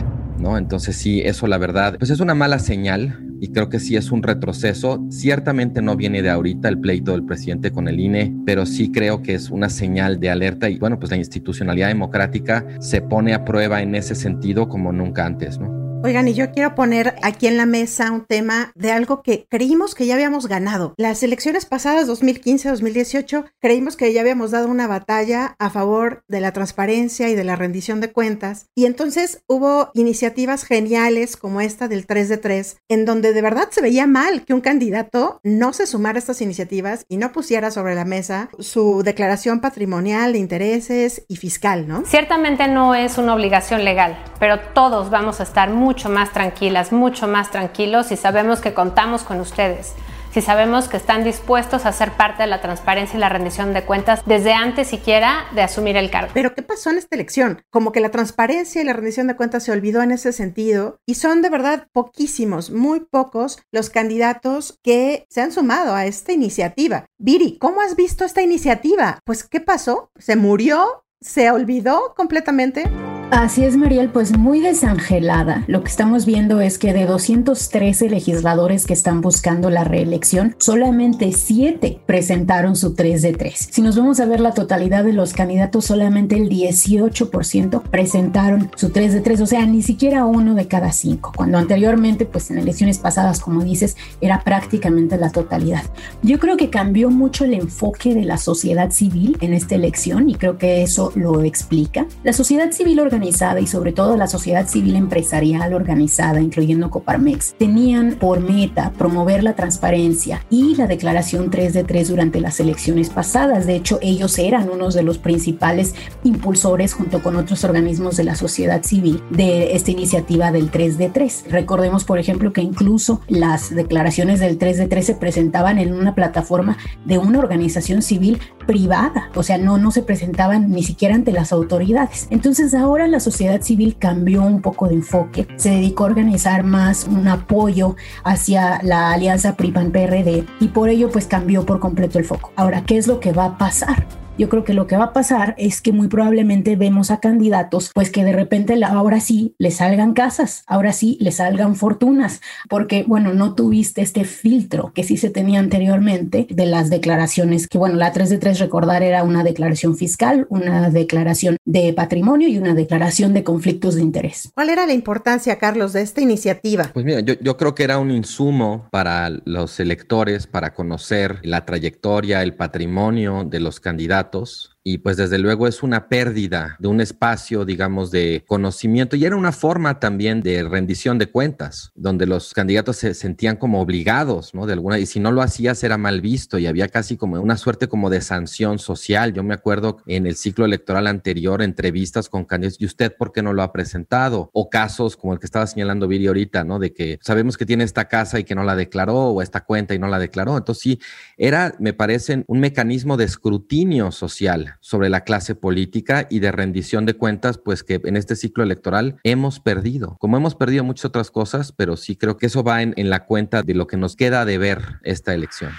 ¿No? 0.46 0.56
Entonces 0.58 0.96
sí, 0.96 1.20
eso 1.22 1.46
la 1.46 1.58
verdad, 1.58 1.96
pues 1.98 2.10
es 2.10 2.20
una 2.20 2.34
mala 2.34 2.58
señal 2.58 3.18
y 3.40 3.48
creo 3.48 3.68
que 3.68 3.80
sí 3.80 3.96
es 3.96 4.12
un 4.12 4.22
retroceso. 4.22 5.04
Ciertamente 5.10 5.82
no 5.82 5.96
viene 5.96 6.22
de 6.22 6.30
ahorita 6.30 6.68
el 6.68 6.78
pleito 6.78 7.12
del 7.12 7.24
presidente 7.24 7.72
con 7.72 7.88
el 7.88 7.98
INE, 7.98 8.34
pero 8.46 8.64
sí 8.64 8.92
creo 8.92 9.22
que 9.22 9.34
es 9.34 9.50
una 9.50 9.68
señal 9.68 10.20
de 10.20 10.30
alerta 10.30 10.70
y 10.70 10.78
bueno, 10.78 10.98
pues 10.98 11.10
la 11.10 11.16
institucionalidad 11.16 11.88
democrática 11.88 12.64
se 12.80 13.02
pone 13.02 13.34
a 13.34 13.44
prueba 13.44 13.82
en 13.82 13.94
ese 13.94 14.14
sentido 14.14 14.68
como 14.68 14.92
nunca 14.92 15.26
antes, 15.26 15.58
¿no? 15.58 15.85
Oigan, 16.06 16.28
y 16.28 16.34
yo 16.34 16.52
quiero 16.52 16.76
poner 16.76 17.16
aquí 17.24 17.48
en 17.48 17.56
la 17.56 17.66
mesa 17.66 18.12
un 18.12 18.24
tema 18.24 18.70
de 18.76 18.92
algo 18.92 19.22
que 19.22 19.48
creímos 19.50 19.96
que 19.96 20.06
ya 20.06 20.14
habíamos 20.14 20.46
ganado. 20.46 20.94
Las 20.98 21.24
elecciones 21.24 21.66
pasadas, 21.66 22.06
2015-2018, 22.06 23.50
creímos 23.60 23.96
que 23.96 24.12
ya 24.12 24.20
habíamos 24.20 24.52
dado 24.52 24.68
una 24.68 24.86
batalla 24.86 25.56
a 25.58 25.68
favor 25.68 26.22
de 26.28 26.38
la 26.38 26.52
transparencia 26.52 27.28
y 27.28 27.34
de 27.34 27.42
la 27.42 27.56
rendición 27.56 28.00
de 28.00 28.12
cuentas. 28.12 28.66
Y 28.76 28.86
entonces 28.86 29.42
hubo 29.48 29.90
iniciativas 29.94 30.62
geniales 30.62 31.36
como 31.36 31.60
esta 31.60 31.88
del 31.88 32.06
3 32.06 32.28
de 32.28 32.36
3, 32.36 32.76
en 32.88 33.04
donde 33.04 33.32
de 33.32 33.42
verdad 33.42 33.70
se 33.72 33.82
veía 33.82 34.06
mal 34.06 34.44
que 34.44 34.54
un 34.54 34.60
candidato 34.60 35.40
no 35.42 35.72
se 35.72 35.88
sumara 35.88 36.18
a 36.18 36.20
estas 36.20 36.40
iniciativas 36.40 37.04
y 37.08 37.16
no 37.16 37.32
pusiera 37.32 37.72
sobre 37.72 37.96
la 37.96 38.04
mesa 38.04 38.48
su 38.60 39.02
declaración 39.02 39.58
patrimonial 39.58 40.34
de 40.34 40.38
intereses 40.38 41.24
y 41.26 41.34
fiscal, 41.34 41.88
¿no? 41.88 42.04
Ciertamente 42.06 42.68
no 42.68 42.94
es 42.94 43.18
una 43.18 43.34
obligación 43.34 43.84
legal, 43.84 44.16
pero 44.38 44.60
todos 44.72 45.10
vamos 45.10 45.40
a 45.40 45.42
estar 45.42 45.68
mucho 45.96 46.10
más 46.10 46.30
tranquilas, 46.30 46.92
mucho 46.92 47.26
más 47.26 47.50
tranquilos 47.50 48.08
si 48.08 48.18
sabemos 48.18 48.60
que 48.60 48.74
contamos 48.74 49.22
con 49.22 49.40
ustedes, 49.40 49.94
si 50.30 50.42
sabemos 50.42 50.88
que 50.88 50.98
están 50.98 51.24
dispuestos 51.24 51.86
a 51.86 51.92
ser 51.92 52.12
parte 52.12 52.42
de 52.42 52.48
la 52.48 52.60
transparencia 52.60 53.16
y 53.16 53.20
la 53.20 53.30
rendición 53.30 53.72
de 53.72 53.82
cuentas 53.82 54.20
desde 54.26 54.52
antes 54.52 54.88
siquiera 54.88 55.46
de 55.54 55.62
asumir 55.62 55.96
el 55.96 56.10
cargo. 56.10 56.32
Pero 56.34 56.54
¿qué 56.54 56.60
pasó 56.60 56.90
en 56.90 56.98
esta 56.98 57.16
elección? 57.16 57.62
Como 57.70 57.92
que 57.92 58.00
la 58.00 58.10
transparencia 58.10 58.82
y 58.82 58.84
la 58.84 58.92
rendición 58.92 59.26
de 59.26 59.36
cuentas 59.36 59.64
se 59.64 59.72
olvidó 59.72 60.02
en 60.02 60.10
ese 60.10 60.34
sentido 60.34 60.98
y 61.06 61.14
son 61.14 61.40
de 61.40 61.48
verdad 61.48 61.88
poquísimos, 61.94 62.70
muy 62.70 63.00
pocos 63.00 63.62
los 63.72 63.88
candidatos 63.88 64.78
que 64.82 65.24
se 65.30 65.40
han 65.40 65.50
sumado 65.50 65.94
a 65.94 66.04
esta 66.04 66.32
iniciativa. 66.32 67.06
Viri, 67.16 67.56
¿cómo 67.58 67.80
has 67.80 67.96
visto 67.96 68.26
esta 68.26 68.42
iniciativa? 68.42 69.20
Pues 69.24 69.44
¿qué 69.44 69.60
pasó? 69.60 70.10
¿Se 70.18 70.36
murió? 70.36 71.04
¿Se 71.22 71.50
olvidó 71.50 72.12
completamente? 72.14 72.84
Así 73.32 73.64
es, 73.64 73.76
Mariel, 73.76 74.08
pues 74.10 74.38
muy 74.38 74.60
desangelada. 74.60 75.64
Lo 75.66 75.82
que 75.82 75.88
estamos 75.88 76.26
viendo 76.26 76.60
es 76.60 76.78
que 76.78 76.92
de 76.92 77.06
213 77.06 78.08
legisladores 78.08 78.86
que 78.86 78.92
están 78.92 79.20
buscando 79.20 79.68
la 79.68 79.82
reelección, 79.82 80.54
solamente 80.58 81.32
7 81.32 81.98
presentaron 82.06 82.76
su 82.76 82.94
3 82.94 83.22
de 83.22 83.32
3. 83.32 83.68
Si 83.72 83.82
nos 83.82 83.96
vamos 83.96 84.20
a 84.20 84.26
ver 84.26 84.38
la 84.38 84.54
totalidad 84.54 85.02
de 85.02 85.12
los 85.12 85.32
candidatos, 85.32 85.86
solamente 85.86 86.36
el 86.36 86.48
18% 86.48 87.82
presentaron 87.82 88.70
su 88.76 88.90
3 88.90 89.14
de 89.14 89.20
3, 89.20 89.40
o 89.40 89.46
sea, 89.46 89.66
ni 89.66 89.82
siquiera 89.82 90.24
uno 90.24 90.54
de 90.54 90.68
cada 90.68 90.92
cinco, 90.92 91.32
cuando 91.34 91.58
anteriormente, 91.58 92.26
pues 92.26 92.52
en 92.52 92.58
elecciones 92.58 92.98
pasadas, 92.98 93.40
como 93.40 93.64
dices, 93.64 93.96
era 94.20 94.44
prácticamente 94.44 95.16
la 95.16 95.30
totalidad. 95.30 95.82
Yo 96.22 96.38
creo 96.38 96.56
que 96.56 96.70
cambió 96.70 97.10
mucho 97.10 97.44
el 97.44 97.54
enfoque 97.54 98.14
de 98.14 98.24
la 98.24 98.38
sociedad 98.38 98.92
civil 98.92 99.36
en 99.40 99.52
esta 99.52 99.74
elección 99.74 100.30
y 100.30 100.36
creo 100.36 100.58
que 100.58 100.84
eso 100.84 101.10
lo 101.16 101.42
explica. 101.42 102.06
La 102.22 102.32
sociedad 102.32 102.70
civil 102.70 103.00
organizada 103.00 103.15
organizada 103.16 103.60
y 103.60 103.66
sobre 103.66 103.92
todo 103.92 104.16
la 104.16 104.26
sociedad 104.26 104.68
civil 104.68 104.94
empresarial 104.94 105.72
organizada, 105.72 106.38
incluyendo 106.38 106.90
Coparmex, 106.90 107.54
tenían 107.54 108.16
por 108.20 108.40
meta 108.40 108.92
promover 108.92 109.42
la 109.42 109.54
transparencia 109.54 110.44
y 110.50 110.76
la 110.76 110.86
declaración 110.86 111.50
3 111.50 111.72
de 111.72 111.84
3 111.84 112.08
durante 112.08 112.40
las 112.40 112.60
elecciones 112.60 113.08
pasadas. 113.08 113.66
De 113.66 113.74
hecho, 113.74 113.98
ellos 114.02 114.38
eran 114.38 114.68
unos 114.68 114.92
de 114.92 115.02
los 115.02 115.16
principales 115.16 115.94
impulsores 116.24 116.92
junto 116.92 117.22
con 117.22 117.36
otros 117.36 117.64
organismos 117.64 118.18
de 118.18 118.24
la 118.24 118.36
sociedad 118.36 118.82
civil 118.82 119.22
de 119.30 119.74
esta 119.74 119.90
iniciativa 119.92 120.52
del 120.52 120.70
3 120.70 120.98
de 120.98 121.08
3. 121.08 121.44
Recordemos, 121.48 122.04
por 122.04 122.18
ejemplo, 122.18 122.52
que 122.52 122.60
incluso 122.60 123.22
las 123.28 123.74
declaraciones 123.74 124.40
del 124.40 124.58
3 124.58 124.76
de 124.76 124.88
3 124.88 125.06
se 125.06 125.14
presentaban 125.14 125.78
en 125.78 125.94
una 125.94 126.14
plataforma 126.14 126.76
de 127.06 127.16
una 127.16 127.38
organización 127.38 128.02
civil 128.02 128.40
privada, 128.66 129.30
o 129.34 129.42
sea, 129.42 129.56
no, 129.56 129.78
no 129.78 129.90
se 129.90 130.02
presentaban 130.02 130.70
ni 130.70 130.82
siquiera 130.82 131.14
ante 131.14 131.32
las 131.32 131.52
autoridades. 131.52 132.26
Entonces 132.30 132.74
ahora 132.74 133.05
la 133.10 133.20
sociedad 133.20 133.60
civil 133.62 133.96
cambió 133.98 134.42
un 134.42 134.62
poco 134.62 134.88
de 134.88 134.94
enfoque, 134.94 135.46
se 135.56 135.70
dedicó 135.70 136.04
a 136.04 136.06
organizar 136.06 136.64
más 136.64 137.06
un 137.06 137.28
apoyo 137.28 137.96
hacia 138.24 138.80
la 138.82 139.12
alianza 139.12 139.56
PRI-PAN-PRD 139.56 140.44
y 140.60 140.68
por 140.68 140.88
ello 140.88 141.10
pues 141.10 141.26
cambió 141.26 141.64
por 141.64 141.80
completo 141.80 142.18
el 142.18 142.24
foco. 142.24 142.52
Ahora, 142.56 142.84
¿qué 142.84 142.96
es 142.96 143.06
lo 143.06 143.20
que 143.20 143.32
va 143.32 143.46
a 143.46 143.58
pasar? 143.58 144.25
Yo 144.38 144.50
creo 144.50 144.64
que 144.64 144.74
lo 144.74 144.86
que 144.86 144.98
va 144.98 145.04
a 145.04 145.12
pasar 145.14 145.54
es 145.56 145.80
que 145.80 145.92
muy 145.92 146.08
probablemente 146.08 146.76
vemos 146.76 147.10
a 147.10 147.20
candidatos 147.20 147.90
pues 147.94 148.10
que 148.10 148.22
de 148.22 148.32
repente 148.32 148.78
ahora 148.84 149.18
sí 149.18 149.54
le 149.58 149.70
salgan 149.70 150.12
casas, 150.12 150.62
ahora 150.66 150.92
sí 150.92 151.16
le 151.20 151.32
salgan 151.32 151.74
fortunas, 151.74 152.42
porque 152.68 153.04
bueno, 153.06 153.32
no 153.32 153.54
tuviste 153.54 154.02
este 154.02 154.24
filtro 154.24 154.92
que 154.94 155.04
sí 155.04 155.16
se 155.16 155.30
tenía 155.30 155.58
anteriormente 155.58 156.46
de 156.50 156.66
las 156.66 156.90
declaraciones, 156.90 157.66
que 157.66 157.78
bueno, 157.78 157.96
la 157.96 158.12
3 158.12 158.28
de 158.28 158.36
3 158.36 158.58
recordar 158.58 159.02
era 159.02 159.22
una 159.22 159.42
declaración 159.42 159.96
fiscal, 159.96 160.46
una 160.50 160.90
declaración 160.90 161.56
de 161.64 161.94
patrimonio 161.94 162.48
y 162.48 162.58
una 162.58 162.74
declaración 162.74 163.32
de 163.32 163.42
conflictos 163.42 163.94
de 163.94 164.02
interés. 164.02 164.50
¿Cuál 164.54 164.68
era 164.68 164.86
la 164.86 164.92
importancia, 164.92 165.58
Carlos, 165.58 165.94
de 165.94 166.02
esta 166.02 166.20
iniciativa? 166.20 166.90
Pues 166.92 167.06
mira, 167.06 167.20
yo, 167.20 167.34
yo 167.40 167.56
creo 167.56 167.74
que 167.74 167.84
era 167.84 167.98
un 167.98 168.10
insumo 168.10 168.86
para 168.90 169.30
los 169.46 169.80
electores 169.80 170.46
para 170.46 170.74
conocer 170.74 171.38
la 171.42 171.64
trayectoria, 171.64 172.42
el 172.42 172.54
patrimonio 172.54 173.44
de 173.44 173.60
los 173.60 173.80
candidatos 173.80 174.25
datos 174.26 174.75
y 174.88 174.98
pues 174.98 175.16
desde 175.16 175.40
luego 175.40 175.66
es 175.66 175.82
una 175.82 176.08
pérdida 176.08 176.76
de 176.78 176.86
un 176.86 177.00
espacio, 177.00 177.64
digamos, 177.64 178.12
de 178.12 178.44
conocimiento 178.46 179.16
y 179.16 179.24
era 179.24 179.34
una 179.34 179.50
forma 179.50 179.98
también 179.98 180.42
de 180.42 180.62
rendición 180.62 181.18
de 181.18 181.26
cuentas, 181.26 181.90
donde 181.96 182.24
los 182.24 182.54
candidatos 182.54 182.98
se 182.98 183.14
sentían 183.14 183.56
como 183.56 183.80
obligados, 183.80 184.54
¿no? 184.54 184.64
De 184.64 184.74
alguna, 184.74 185.00
y 185.00 185.06
si 185.06 185.18
no 185.18 185.32
lo 185.32 185.42
hacías 185.42 185.82
era 185.82 185.98
mal 185.98 186.20
visto 186.20 186.56
y 186.60 186.68
había 186.68 186.86
casi 186.86 187.16
como 187.16 187.40
una 187.40 187.56
suerte 187.56 187.88
como 187.88 188.10
de 188.10 188.20
sanción 188.20 188.78
social. 188.78 189.32
Yo 189.32 189.42
me 189.42 189.54
acuerdo 189.54 189.96
en 190.06 190.24
el 190.24 190.36
ciclo 190.36 190.64
electoral 190.64 191.08
anterior, 191.08 191.62
entrevistas 191.62 192.28
con 192.28 192.44
candidatos, 192.44 192.80
¿y 192.80 192.86
usted 192.86 193.12
por 193.18 193.32
qué 193.32 193.42
no 193.42 193.52
lo 193.52 193.62
ha 193.62 193.72
presentado? 193.72 194.50
O 194.52 194.70
casos 194.70 195.16
como 195.16 195.32
el 195.32 195.40
que 195.40 195.46
estaba 195.46 195.66
señalando 195.66 196.06
Viri 196.06 196.28
ahorita, 196.28 196.62
¿no? 196.62 196.78
De 196.78 196.92
que 196.92 197.18
sabemos 197.22 197.56
que 197.56 197.66
tiene 197.66 197.82
esta 197.82 198.06
casa 198.06 198.38
y 198.38 198.44
que 198.44 198.54
no 198.54 198.62
la 198.62 198.76
declaró, 198.76 199.16
o 199.16 199.42
esta 199.42 199.64
cuenta 199.64 199.94
y 199.94 199.98
no 199.98 200.06
la 200.06 200.20
declaró. 200.20 200.56
Entonces 200.56 200.80
sí, 200.80 201.00
era, 201.36 201.74
me 201.80 201.92
parece, 201.92 202.44
un 202.46 202.60
mecanismo 202.60 203.16
de 203.16 203.24
escrutinio 203.24 204.12
social 204.12 204.75
sobre 204.80 205.08
la 205.08 205.22
clase 205.22 205.54
política 205.54 206.26
y 206.30 206.40
de 206.40 206.52
rendición 206.52 207.06
de 207.06 207.14
cuentas, 207.14 207.58
pues 207.58 207.82
que 207.82 208.00
en 208.04 208.16
este 208.16 208.36
ciclo 208.36 208.62
electoral 208.62 209.16
hemos 209.24 209.60
perdido, 209.60 210.16
como 210.18 210.36
hemos 210.36 210.54
perdido 210.54 210.84
muchas 210.84 211.06
otras 211.06 211.30
cosas, 211.30 211.72
pero 211.72 211.96
sí 211.96 212.16
creo 212.16 212.36
que 212.36 212.46
eso 212.46 212.62
va 212.62 212.82
en, 212.82 212.94
la 213.10 213.24
cuenta 213.26 213.62
de 213.62 213.74
lo 213.74 213.86
que 213.86 213.96
nos 213.96 214.16
queda 214.16 214.44
de 214.44 214.58
ver 214.58 214.82
esta 215.02 215.32
elección. 215.32 215.72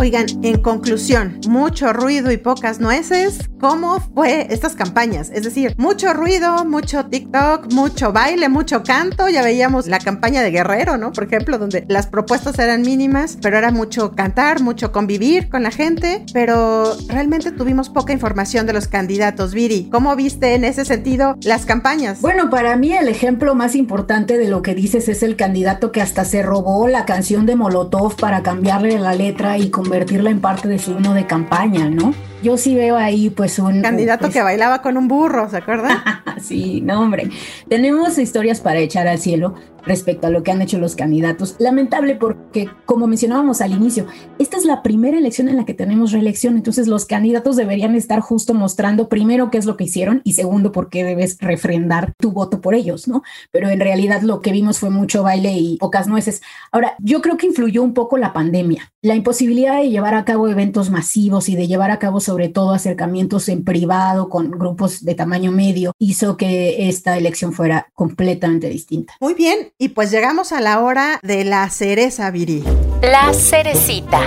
Oigan, 0.00 0.26
en 0.44 0.62
conclusión, 0.62 1.40
mucho 1.48 1.92
ruido 1.92 2.30
y 2.30 2.36
pocas 2.36 2.78
nueces. 2.78 3.40
¿Cómo 3.58 3.98
fue 4.14 4.46
estas 4.48 4.76
campañas? 4.76 5.28
Es 5.34 5.42
decir, 5.42 5.74
mucho 5.76 6.12
ruido, 6.12 6.64
mucho 6.64 7.06
TikTok, 7.06 7.72
mucho 7.72 8.12
baile, 8.12 8.48
mucho 8.48 8.84
canto. 8.84 9.28
Ya 9.28 9.42
veíamos 9.42 9.88
la 9.88 9.98
campaña 9.98 10.42
de 10.42 10.52
Guerrero, 10.52 10.96
¿no? 10.96 11.12
Por 11.12 11.24
ejemplo, 11.24 11.58
donde 11.58 11.84
las 11.88 12.06
propuestas 12.06 12.56
eran 12.60 12.82
mínimas, 12.82 13.36
pero 13.42 13.58
era 13.58 13.72
mucho 13.72 14.14
cantar, 14.14 14.62
mucho 14.62 14.92
convivir 14.92 15.48
con 15.48 15.64
la 15.64 15.72
gente, 15.72 16.24
pero 16.32 16.96
realmente 17.08 17.50
tuvimos 17.50 17.88
poca 17.88 18.12
información 18.12 18.66
de 18.66 18.74
los 18.74 18.86
candidatos. 18.86 19.52
Viri, 19.52 19.88
¿cómo 19.90 20.14
viste 20.14 20.54
en 20.54 20.62
ese 20.62 20.84
sentido 20.84 21.36
las 21.42 21.66
campañas? 21.66 22.20
Bueno, 22.20 22.50
para 22.50 22.76
mí 22.76 22.92
el 22.92 23.08
ejemplo 23.08 23.56
más 23.56 23.74
importante 23.74 24.38
de 24.38 24.46
lo 24.46 24.62
que 24.62 24.76
dices 24.76 25.08
es 25.08 25.24
el 25.24 25.34
candidato 25.34 25.90
que 25.90 26.00
hasta 26.00 26.24
se 26.24 26.44
robó 26.44 26.86
la 26.86 27.04
canción 27.04 27.46
de 27.46 27.56
Molotov 27.56 28.14
para 28.14 28.44
cambiarle 28.44 29.00
la 29.00 29.14
letra 29.14 29.58
y 29.58 29.70
convertirla 29.88 30.28
en 30.28 30.40
parte 30.40 30.68
de 30.68 30.78
su 30.78 30.92
uno 30.92 31.14
de 31.14 31.26
campaña, 31.26 31.88
¿no? 31.88 32.12
Yo 32.42 32.58
sí 32.58 32.74
veo 32.74 32.96
ahí 32.96 33.30
pues 33.30 33.58
un... 33.58 33.80
Candidato 33.80 34.26
pues 34.26 34.34
que 34.34 34.42
bailaba 34.42 34.82
con 34.82 34.98
un 34.98 35.08
burro, 35.08 35.48
¿se 35.48 35.56
acuerdan? 35.56 35.96
sí, 36.42 36.82
no 36.82 37.00
hombre. 37.00 37.30
Tenemos 37.70 38.18
historias 38.18 38.60
para 38.60 38.80
echar 38.80 39.08
al 39.08 39.18
cielo 39.18 39.54
respecto 39.84 40.26
a 40.26 40.30
lo 40.30 40.42
que 40.42 40.50
han 40.50 40.62
hecho 40.62 40.78
los 40.78 40.96
candidatos. 40.96 41.56
Lamentable 41.58 42.16
porque, 42.16 42.68
como 42.84 43.06
mencionábamos 43.06 43.60
al 43.60 43.72
inicio, 43.72 44.06
esta 44.38 44.56
es 44.56 44.64
la 44.64 44.82
primera 44.82 45.18
elección 45.18 45.48
en 45.48 45.56
la 45.56 45.64
que 45.64 45.74
tenemos 45.74 46.12
reelección, 46.12 46.56
entonces 46.56 46.88
los 46.88 47.06
candidatos 47.06 47.56
deberían 47.56 47.94
estar 47.94 48.20
justo 48.20 48.54
mostrando 48.54 49.08
primero 49.08 49.50
qué 49.50 49.58
es 49.58 49.66
lo 49.66 49.76
que 49.76 49.84
hicieron 49.84 50.20
y 50.24 50.34
segundo 50.34 50.72
por 50.72 50.88
qué 50.88 51.04
debes 51.04 51.38
refrendar 51.40 52.12
tu 52.18 52.32
voto 52.32 52.60
por 52.60 52.74
ellos, 52.74 53.08
¿no? 53.08 53.22
Pero 53.50 53.68
en 53.68 53.80
realidad 53.80 54.22
lo 54.22 54.40
que 54.40 54.52
vimos 54.52 54.78
fue 54.78 54.90
mucho 54.90 55.22
baile 55.22 55.52
y 55.52 55.76
pocas 55.78 56.08
nueces. 56.08 56.42
Ahora, 56.72 56.94
yo 56.98 57.22
creo 57.22 57.36
que 57.36 57.46
influyó 57.46 57.82
un 57.82 57.94
poco 57.94 58.18
la 58.18 58.32
pandemia, 58.32 58.92
la 59.02 59.14
imposibilidad 59.14 59.78
de 59.78 59.90
llevar 59.90 60.14
a 60.14 60.24
cabo 60.24 60.48
eventos 60.48 60.90
masivos 60.90 61.48
y 61.48 61.56
de 61.56 61.66
llevar 61.66 61.90
a 61.90 61.98
cabo 61.98 62.20
sobre 62.20 62.48
todo 62.48 62.72
acercamientos 62.72 63.48
en 63.48 63.64
privado 63.64 64.28
con 64.28 64.50
grupos 64.50 65.04
de 65.04 65.14
tamaño 65.14 65.52
medio, 65.52 65.92
hizo 65.98 66.36
que 66.36 66.88
esta 66.88 67.16
elección 67.16 67.52
fuera 67.52 67.88
completamente 67.94 68.68
distinta. 68.68 69.14
Muy 69.20 69.34
bien, 69.34 69.72
y 69.78 69.90
pues 69.90 70.10
llegamos 70.10 70.52
a 70.52 70.60
la 70.60 70.80
hora 70.80 71.20
de 71.22 71.44
la 71.44 71.70
cereza 71.70 72.30
viril. 72.32 72.64
La 73.00 73.32
cerecita. 73.32 74.20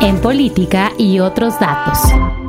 En 0.00 0.18
política 0.20 0.92
y 0.98 1.18
otros 1.18 1.58
datos. 1.58 1.98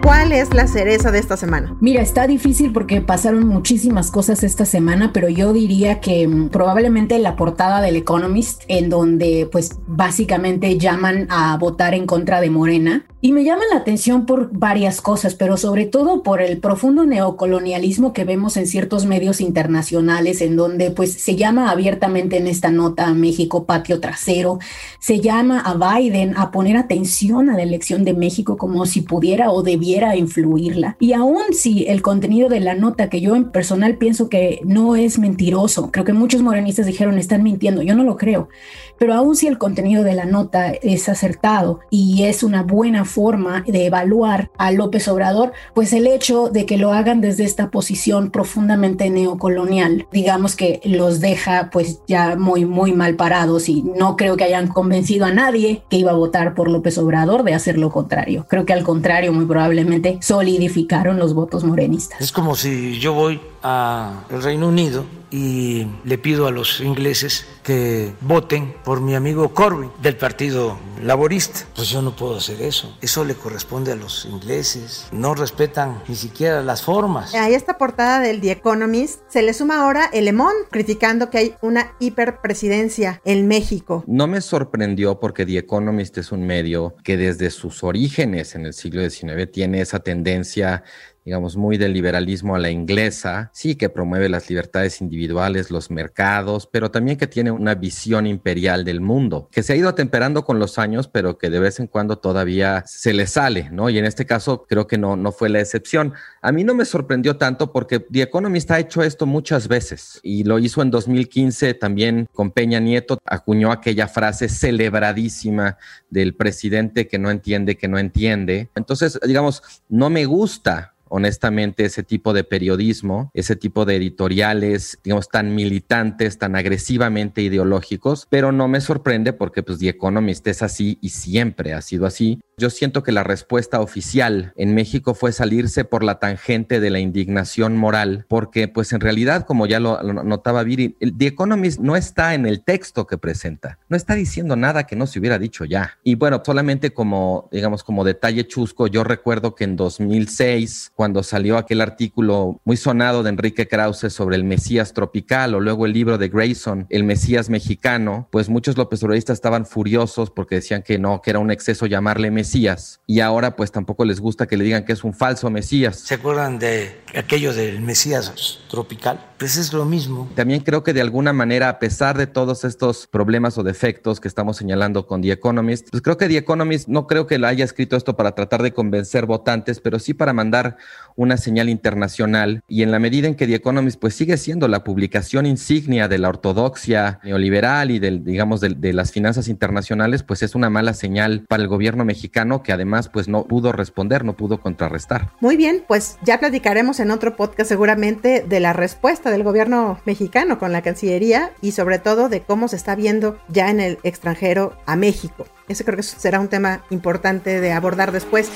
¿Cuál 0.05 0.31
es 0.33 0.53
la 0.53 0.67
cereza 0.67 1.11
de 1.11 1.17
esta 1.17 1.35
semana? 1.35 1.75
Mira, 1.81 2.03
está 2.03 2.27
difícil 2.27 2.71
porque 2.71 3.01
pasaron 3.01 3.47
muchísimas 3.47 4.11
cosas 4.11 4.43
esta 4.43 4.63
semana, 4.63 5.11
pero 5.11 5.29
yo 5.29 5.51
diría 5.51 5.99
que 5.99 6.27
mm, 6.27 6.49
probablemente 6.49 7.17
la 7.17 7.35
portada 7.35 7.81
del 7.81 7.95
Economist, 7.95 8.61
en 8.67 8.89
donde 8.89 9.49
pues 9.51 9.79
básicamente 9.87 10.77
llaman 10.77 11.25
a 11.31 11.57
votar 11.57 11.95
en 11.95 12.05
contra 12.05 12.39
de 12.39 12.51
Morena. 12.51 13.05
Y 13.19 13.31
me 13.31 13.43
llama 13.43 13.63
la 13.71 13.79
atención 13.79 14.27
por 14.27 14.51
varias 14.55 15.01
cosas, 15.01 15.33
pero 15.33 15.57
sobre 15.57 15.87
todo 15.87 16.21
por 16.21 16.43
el 16.43 16.59
profundo 16.59 17.07
neocolonialismo 17.07 18.13
que 18.13 18.23
vemos 18.23 18.55
en 18.55 18.67
ciertos 18.67 19.07
medios 19.07 19.41
internacionales, 19.41 20.41
en 20.41 20.55
donde 20.55 20.91
pues 20.91 21.13
se 21.13 21.35
llama 21.35 21.71
abiertamente 21.71 22.37
en 22.37 22.45
esta 22.45 22.69
nota 22.69 23.07
a 23.07 23.15
México 23.15 23.65
patio 23.65 23.99
trasero, 23.99 24.59
se 24.99 25.21
llama 25.21 25.59
a 25.61 25.73
Biden 25.73 26.37
a 26.37 26.51
poner 26.51 26.77
atención 26.77 27.49
a 27.49 27.55
la 27.55 27.63
elección 27.63 28.05
de 28.05 28.13
México 28.13 28.57
como 28.57 28.85
si 28.85 29.01
pudiera 29.01 29.49
o 29.49 29.63
debiera 29.63 29.94
influirla. 30.15 30.97
Y 30.99 31.13
aún 31.13 31.43
si 31.51 31.85
el 31.87 32.01
contenido 32.01 32.49
de 32.49 32.59
la 32.59 32.75
nota, 32.75 33.09
que 33.09 33.21
yo 33.21 33.35
en 33.35 33.51
personal 33.51 33.97
pienso 33.97 34.29
que 34.29 34.61
no 34.63 34.95
es 34.95 35.19
mentiroso, 35.19 35.91
creo 35.91 36.05
que 36.05 36.13
muchos 36.13 36.41
morenistas 36.41 36.85
dijeron 36.85 37.17
están 37.17 37.43
mintiendo, 37.43 37.81
yo 37.81 37.95
no 37.95 38.03
lo 38.03 38.17
creo, 38.17 38.49
pero 38.97 39.13
aún 39.13 39.35
si 39.35 39.47
el 39.47 39.57
contenido 39.57 40.03
de 40.03 40.13
la 40.13 40.25
nota 40.25 40.71
es 40.71 41.09
acertado 41.09 41.79
y 41.89 42.23
es 42.23 42.43
una 42.43 42.63
buena 42.63 43.05
forma 43.05 43.63
de 43.67 43.85
evaluar 43.85 44.51
a 44.57 44.71
López 44.71 45.07
Obrador, 45.07 45.53
pues 45.73 45.93
el 45.93 46.07
hecho 46.07 46.49
de 46.49 46.65
que 46.65 46.77
lo 46.77 46.93
hagan 46.93 47.21
desde 47.21 47.43
esta 47.43 47.71
posición 47.71 48.31
profundamente 48.31 49.09
neocolonial, 49.09 50.07
digamos 50.11 50.55
que 50.55 50.81
los 50.83 51.19
deja 51.19 51.69
pues 51.71 52.01
ya 52.07 52.35
muy, 52.35 52.65
muy 52.65 52.93
mal 52.93 53.15
parados 53.15 53.69
y 53.69 53.83
no 53.83 54.15
creo 54.15 54.37
que 54.37 54.43
hayan 54.43 54.67
convencido 54.67 55.25
a 55.25 55.31
nadie 55.31 55.83
que 55.89 55.97
iba 55.97 56.11
a 56.11 56.15
votar 56.15 56.53
por 56.53 56.69
López 56.69 56.97
Obrador 56.97 57.43
de 57.43 57.53
hacer 57.53 57.77
lo 57.77 57.91
contrario. 57.91 58.45
Creo 58.49 58.65
que 58.65 58.73
al 58.73 58.83
contrario, 58.83 59.33
muy 59.33 59.45
probablemente 59.45 59.84
solidificaron 60.21 61.17
los 61.17 61.33
votos 61.33 61.63
morenistas. 61.63 62.21
Es 62.21 62.31
como 62.31 62.55
si 62.55 62.99
yo 62.99 63.13
voy 63.13 63.39
al 63.65 64.43
Reino 64.43 64.67
Unido 64.67 65.05
y 65.31 65.87
le 66.03 66.19
pido 66.19 66.45
a 66.45 66.51
los 66.51 66.81
ingleses 66.81 67.47
que 67.63 68.13
voten 68.21 68.75
por 68.83 69.01
mi 69.01 69.15
amigo 69.15 69.53
Corbyn 69.53 69.91
del 70.01 70.15
Partido 70.17 70.77
Laborista. 71.01 71.61
Pues 71.75 71.89
yo 71.89 72.03
no 72.03 72.15
puedo 72.15 72.37
hacer 72.37 72.61
eso. 72.61 72.95
Eso 73.01 73.25
le 73.25 73.33
corresponde 73.33 73.91
a 73.91 73.95
los 73.95 74.25
ingleses. 74.25 75.07
No 75.11 75.33
respetan 75.33 76.03
ni 76.07 76.15
siquiera 76.15 76.61
las 76.61 76.83
formas. 76.83 77.33
A 77.33 77.49
esta 77.49 77.77
portada 77.79 78.19
del 78.19 78.39
The 78.39 78.51
Economist 78.51 79.21
se 79.27 79.41
le 79.41 79.53
suma 79.53 79.81
ahora 79.81 80.09
el 80.13 80.25
Lemón 80.25 80.53
criticando 80.69 81.31
que 81.31 81.39
hay 81.39 81.55
una 81.61 81.95
hiperpresidencia 81.99 83.19
en 83.25 83.47
México. 83.47 84.03
No 84.05 84.27
me 84.27 84.41
sorprendió 84.41 85.19
porque 85.19 85.45
The 85.45 85.57
Economist 85.57 86.17
es 86.19 86.31
un 86.31 86.45
medio 86.45 86.95
que 87.03 87.17
desde 87.17 87.49
sus 87.49 87.83
orígenes 87.83 88.53
en 88.53 88.67
el 88.67 88.73
siglo 88.73 89.09
XIX 89.09 89.51
tiene 89.51 89.81
esa 89.81 89.99
tendencia 89.99 90.83
digamos, 91.25 91.57
muy 91.57 91.77
del 91.77 91.91
liberalismo 91.91 92.55
a 92.55 92.59
la 92.59 92.69
inglesa, 92.69 93.49
sí 93.51 93.75
que 93.75 93.89
promueve 93.89 94.29
las 94.29 94.47
libertades 94.47 95.01
individuales, 95.01 95.71
los 95.71 95.89
mercados, 95.89 96.69
pero 96.71 96.91
también 96.91 97.17
que 97.17 97.25
tiene 97.25 97.49
una 97.49 97.73
visión 97.73 98.27
imperial 98.27 98.85
del 98.85 99.01
mundo, 99.01 99.49
que 99.51 99.63
se 99.63 99.73
ha 99.73 99.75
ido 99.75 99.89
atemperando 99.89 100.45
con 100.45 100.59
los 100.59 100.77
años, 100.77 101.07
pero 101.07 101.39
que 101.39 101.49
de 101.49 101.59
vez 101.59 101.79
en 101.79 101.87
cuando 101.87 102.19
todavía 102.19 102.83
se 102.85 103.11
le 103.13 103.25
sale, 103.25 103.71
¿no? 103.71 103.89
Y 103.89 103.97
en 103.97 104.05
este 104.05 104.27
caso 104.27 104.65
creo 104.69 104.85
que 104.85 104.99
no, 104.99 105.15
no 105.15 105.31
fue 105.31 105.49
la 105.49 105.59
excepción. 105.59 106.13
A 106.43 106.51
mí 106.51 106.63
no 106.63 106.75
me 106.75 106.85
sorprendió 106.85 107.37
tanto 107.37 107.71
porque 107.71 107.99
The 107.99 108.21
Economist 108.21 108.69
ha 108.69 108.79
hecho 108.79 109.01
esto 109.01 109.25
muchas 109.25 109.67
veces 109.67 110.19
y 110.21 110.43
lo 110.43 110.59
hizo 110.59 110.83
en 110.83 110.91
2015 110.91 111.73
también 111.73 112.27
con 112.33 112.51
Peña 112.51 112.79
Nieto, 112.79 113.17
acuñó 113.25 113.71
aquella 113.71 114.07
frase 114.07 114.47
celebradísima 114.47 115.79
del 116.11 116.35
presidente 116.35 117.07
que 117.07 117.17
no 117.17 117.31
entiende, 117.31 117.77
que 117.77 117.87
no 117.87 117.97
entiende. 117.97 118.69
Entonces, 118.75 119.19
digamos, 119.25 119.63
no 119.89 120.11
me 120.11 120.25
gusta 120.25 120.94
honestamente 121.15 121.85
ese 121.85 122.03
tipo 122.03 122.33
de 122.33 122.43
periodismo, 122.43 123.31
ese 123.33 123.55
tipo 123.55 123.85
de 123.85 123.95
editoriales, 123.95 124.99
digamos, 125.01 125.29
tan 125.29 125.55
militantes, 125.55 126.37
tan 126.37 126.57
agresivamente 126.57 127.41
ideológicos, 127.41 128.27
pero 128.29 128.51
no 128.51 128.67
me 128.67 128.81
sorprende 128.81 129.31
porque 129.31 129.63
pues 129.63 129.79
The 129.79 129.87
Economist 129.87 130.45
es 130.47 130.61
así 130.61 130.97
y 130.99 131.09
siempre 131.09 131.73
ha 131.73 131.81
sido 131.81 132.05
así. 132.05 132.41
Yo 132.57 132.69
siento 132.69 133.01
que 133.01 133.13
la 133.13 133.23
respuesta 133.23 133.79
oficial 133.79 134.53
en 134.57 134.75
México 134.75 135.13
fue 135.13 135.31
salirse 135.31 135.85
por 135.85 136.03
la 136.03 136.19
tangente 136.19 136.81
de 136.81 136.89
la 136.89 136.99
indignación 136.99 137.77
moral, 137.77 138.25
porque 138.27 138.67
pues 138.67 138.91
en 138.91 138.99
realidad, 138.99 139.45
como 139.45 139.67
ya 139.67 139.79
lo, 139.79 140.01
notaba 140.03 140.63
Viri, 140.63 140.97
The 140.99 141.27
Economist 141.27 141.79
no 141.79 141.95
está 141.95 142.33
en 142.33 142.45
el 142.45 142.61
texto 142.61 143.07
que 143.07 143.17
presenta, 143.17 143.79
no 143.87 143.95
está 143.95 144.15
diciendo 144.15 144.55
nada 144.57 144.85
que 144.85 144.97
no 144.97 145.07
se 145.07 145.19
hubiera 145.19 145.39
dicho 145.39 145.63
ya. 145.63 145.97
Y 146.03 146.15
bueno, 146.15 146.41
solamente 146.45 146.93
como, 146.93 147.47
digamos, 147.53 147.83
como 147.83 148.03
detalle 148.03 148.47
chusco, 148.47 148.87
yo 148.87 149.05
recuerdo 149.05 149.55
que 149.55 149.63
en 149.63 149.75
2006, 149.77 150.91
cuando 150.95 151.04
salió 151.23 151.57
aquel 151.57 151.81
artículo 151.81 152.61
muy 152.63 152.77
sonado 152.77 153.23
de 153.23 153.29
Enrique 153.29 153.67
Krause 153.67 154.13
sobre 154.13 154.37
el 154.37 154.43
Mesías 154.43 154.93
tropical 154.93 155.55
o 155.55 155.59
luego 155.59 155.85
el 155.85 155.93
libro 155.93 156.17
de 156.17 156.29
Grayson, 156.29 156.87
El 156.89 157.03
Mesías 157.03 157.49
mexicano, 157.49 158.29
pues 158.31 158.49
muchos 158.49 158.77
López 158.77 159.03
Obradoristas 159.03 159.35
estaban 159.35 159.65
furiosos 159.65 160.31
porque 160.31 160.55
decían 160.55 160.83
que 160.83 160.99
no, 160.99 161.21
que 161.21 161.31
era 161.31 161.39
un 161.39 161.51
exceso 161.51 161.85
llamarle 161.85 162.31
Mesías 162.31 162.45
Mesías 162.45 163.01
y 163.07 163.21
ahora 163.21 163.55
pues 163.55 163.71
tampoco 163.71 164.05
les 164.05 164.19
gusta 164.19 164.45
que 164.45 164.55
le 164.55 164.63
digan 164.63 164.85
que 164.85 164.93
es 164.93 165.03
un 165.03 165.15
falso 165.15 165.49
Mesías. 165.49 165.99
¿Se 166.01 166.13
acuerdan 166.13 166.59
de 166.59 167.01
aquello 167.15 167.53
del 167.53 167.81
Mesías 167.81 168.59
tropical? 168.69 169.19
Pues 169.39 169.57
es 169.57 169.73
lo 169.73 169.83
mismo. 169.83 170.29
También 170.35 170.61
creo 170.61 170.83
que 170.83 170.93
de 170.93 171.01
alguna 171.01 171.33
manera, 171.33 171.69
a 171.69 171.79
pesar 171.79 172.17
de 172.17 172.27
todos 172.27 172.63
estos 172.63 173.07
problemas 173.07 173.57
o 173.57 173.63
defectos 173.63 174.19
que 174.19 174.27
estamos 174.27 174.57
señalando 174.57 175.07
con 175.07 175.21
The 175.21 175.31
Economist, 175.31 175.89
pues 175.89 176.03
creo 176.03 176.17
que 176.17 176.27
The 176.27 176.37
Economist 176.37 176.87
no 176.87 177.07
creo 177.07 177.25
que 177.25 177.39
la 177.39 177.47
haya 177.47 177.65
escrito 177.65 177.97
esto 177.97 178.15
para 178.15 178.35
tratar 178.35 178.61
de 178.61 178.73
convencer 178.73 179.25
votantes, 179.25 179.79
pero 179.79 179.97
sí 179.99 180.13
para 180.13 180.33
mandar 180.33 180.77
una 181.15 181.37
señal 181.37 181.69
internacional 181.69 182.61
y 182.67 182.83
en 182.83 182.91
la 182.91 182.99
medida 182.99 183.27
en 183.27 183.35
que 183.35 183.47
The 183.47 183.55
Economist 183.55 183.99
pues 183.99 184.15
sigue 184.15 184.37
siendo 184.37 184.67
la 184.67 184.83
publicación 184.83 185.45
insignia 185.45 186.07
de 186.07 186.17
la 186.17 186.29
ortodoxia 186.29 187.19
neoliberal 187.23 187.91
y 187.91 187.99
del, 187.99 188.23
digamos 188.23 188.61
de, 188.61 188.69
de 188.69 188.93
las 188.93 189.11
finanzas 189.11 189.47
internacionales, 189.47 190.23
pues 190.23 190.43
es 190.43 190.55
una 190.55 190.69
mala 190.69 190.93
señal 190.93 191.45
para 191.47 191.63
el 191.63 191.69
gobierno 191.69 192.05
mexicano 192.05 192.63
que 192.63 192.73
además 192.73 193.09
pues 193.09 193.27
no 193.27 193.45
pudo 193.45 193.71
responder, 193.71 194.25
no 194.25 194.35
pudo 194.35 194.59
contrarrestar. 194.59 195.31
Muy 195.39 195.57
bien, 195.57 195.83
pues 195.87 196.17
ya 196.23 196.39
platicaremos 196.39 196.99
en 196.99 197.11
otro 197.11 197.35
podcast 197.35 197.69
seguramente 197.69 198.45
de 198.47 198.59
la 198.59 198.73
respuesta 198.73 199.31
del 199.31 199.43
gobierno 199.43 199.99
mexicano 200.05 200.59
con 200.59 200.71
la 200.71 200.81
Cancillería 200.81 201.51
y 201.61 201.71
sobre 201.71 201.99
todo 201.99 202.29
de 202.29 202.41
cómo 202.41 202.67
se 202.67 202.75
está 202.75 202.95
viendo 202.95 203.39
ya 203.47 203.69
en 203.69 203.79
el 203.79 203.99
extranjero 204.03 204.73
a 204.85 204.95
México. 204.95 205.45
Ese 205.67 205.83
creo 205.83 205.97
que 205.97 206.03
será 206.03 206.39
un 206.39 206.47
tema 206.47 206.83
importante 206.89 207.59
de 207.59 207.71
abordar 207.71 208.11
después. 208.11 208.51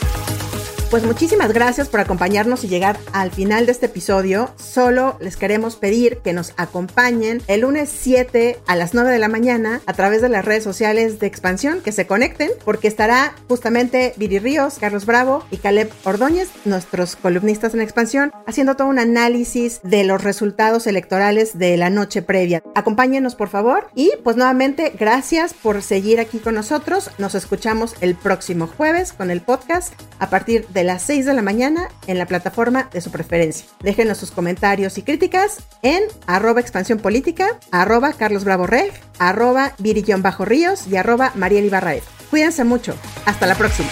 Pues 0.90 1.04
muchísimas 1.04 1.54
gracias 1.54 1.88
por 1.88 2.00
acompañarnos 2.00 2.64
y 2.64 2.68
llegar 2.68 2.98
al 3.14 3.30
final 3.30 3.68
de 3.68 3.74
este 3.74 3.86
episodio. 3.86 4.50
Solo 4.56 5.18
les 5.20 5.38
queremos 5.38 5.76
pedir 5.76 6.18
que 6.24 6.34
nos 6.34 6.56
acompañen 6.58 7.44
el 7.46 7.62
lunes 7.62 7.94
7 7.96 8.58
a 8.66 8.76
las 8.76 8.96
9 8.96 9.12
de 9.12 9.20
la 9.20 9.28
mañana 9.28 9.82
a 9.86 9.94
través 9.94 10.24
de 10.24 10.30
las 10.30 10.44
redes 10.44 10.64
sociales 10.64 11.20
de 11.20 11.28
Expansión, 11.28 11.82
que 11.82 11.92
se 11.92 12.08
conecten 12.08 12.50
porque 12.66 12.88
estará 12.88 13.36
justamente 13.48 14.16
Viri 14.18 14.40
Ríos, 14.40 14.80
Carlos 14.80 15.06
Bravo 15.06 15.46
y 15.52 15.58
Caleb 15.58 15.92
Ordóñez, 16.06 16.50
nuestros 16.66 17.16
columnistas 17.16 17.76
en 17.76 17.82
Expansión, 17.82 18.32
haciendo 18.48 18.76
todo 18.76 18.88
un 18.88 18.98
análisis 18.98 19.82
de 19.84 20.04
los 20.04 20.24
resultados 20.24 20.88
electorales 20.88 21.60
de 21.60 21.78
la 21.78 21.92
noche 21.92 22.24
previa. 22.24 22.64
Acompáñenos 22.74 23.36
por 23.36 23.50
favor 23.50 23.90
y 23.94 24.12
pues 24.24 24.38
nuevamente 24.38 24.92
gracias 24.98 25.54
por 25.54 25.84
seguir 25.84 26.20
aquí 26.20 26.40
con 26.40 26.56
nosotros. 26.56 27.12
Nos 27.20 27.36
escuchamos 27.36 27.94
el 28.02 28.16
próximo 28.16 28.66
jueves 28.66 29.14
con 29.14 29.30
el 29.30 29.42
podcast 29.42 29.94
a 30.18 30.32
partir 30.32 30.68
de 30.70 30.79
las 30.84 31.02
6 31.04 31.26
de 31.26 31.34
la 31.34 31.42
mañana 31.42 31.90
en 32.08 32.18
la 32.18 32.26
plataforma 32.26 32.90
de 32.92 33.02
su 33.02 33.12
preferencia. 33.12 33.66
Déjenos 33.82 34.18
sus 34.18 34.32
comentarios 34.32 34.98
y 34.98 35.02
críticas 35.02 35.58
en 35.82 36.04
arroba 36.28 36.62
expansión 36.62 37.00
política, 37.00 37.60
arroba 37.72 38.14
Carlos 38.14 38.44
Bravo 38.44 38.68
Reg, 38.68 38.92
arroba 39.18 39.74
Bajo 40.20 40.46
Ríos 40.46 40.88
y 40.88 40.96
arroba 40.96 41.32
Mariel 41.36 41.66
Ibarraez. 41.66 42.04
Cuídense 42.30 42.64
mucho. 42.64 42.96
Hasta 43.26 43.48
la 43.48 43.56
próxima. 43.56 43.90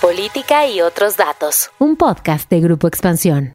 Política 0.00 0.66
y 0.66 0.80
otros 0.80 1.16
datos. 1.16 1.70
Un 1.78 1.96
podcast 1.96 2.48
de 2.50 2.60
Grupo 2.60 2.88
Expansión. 2.88 3.50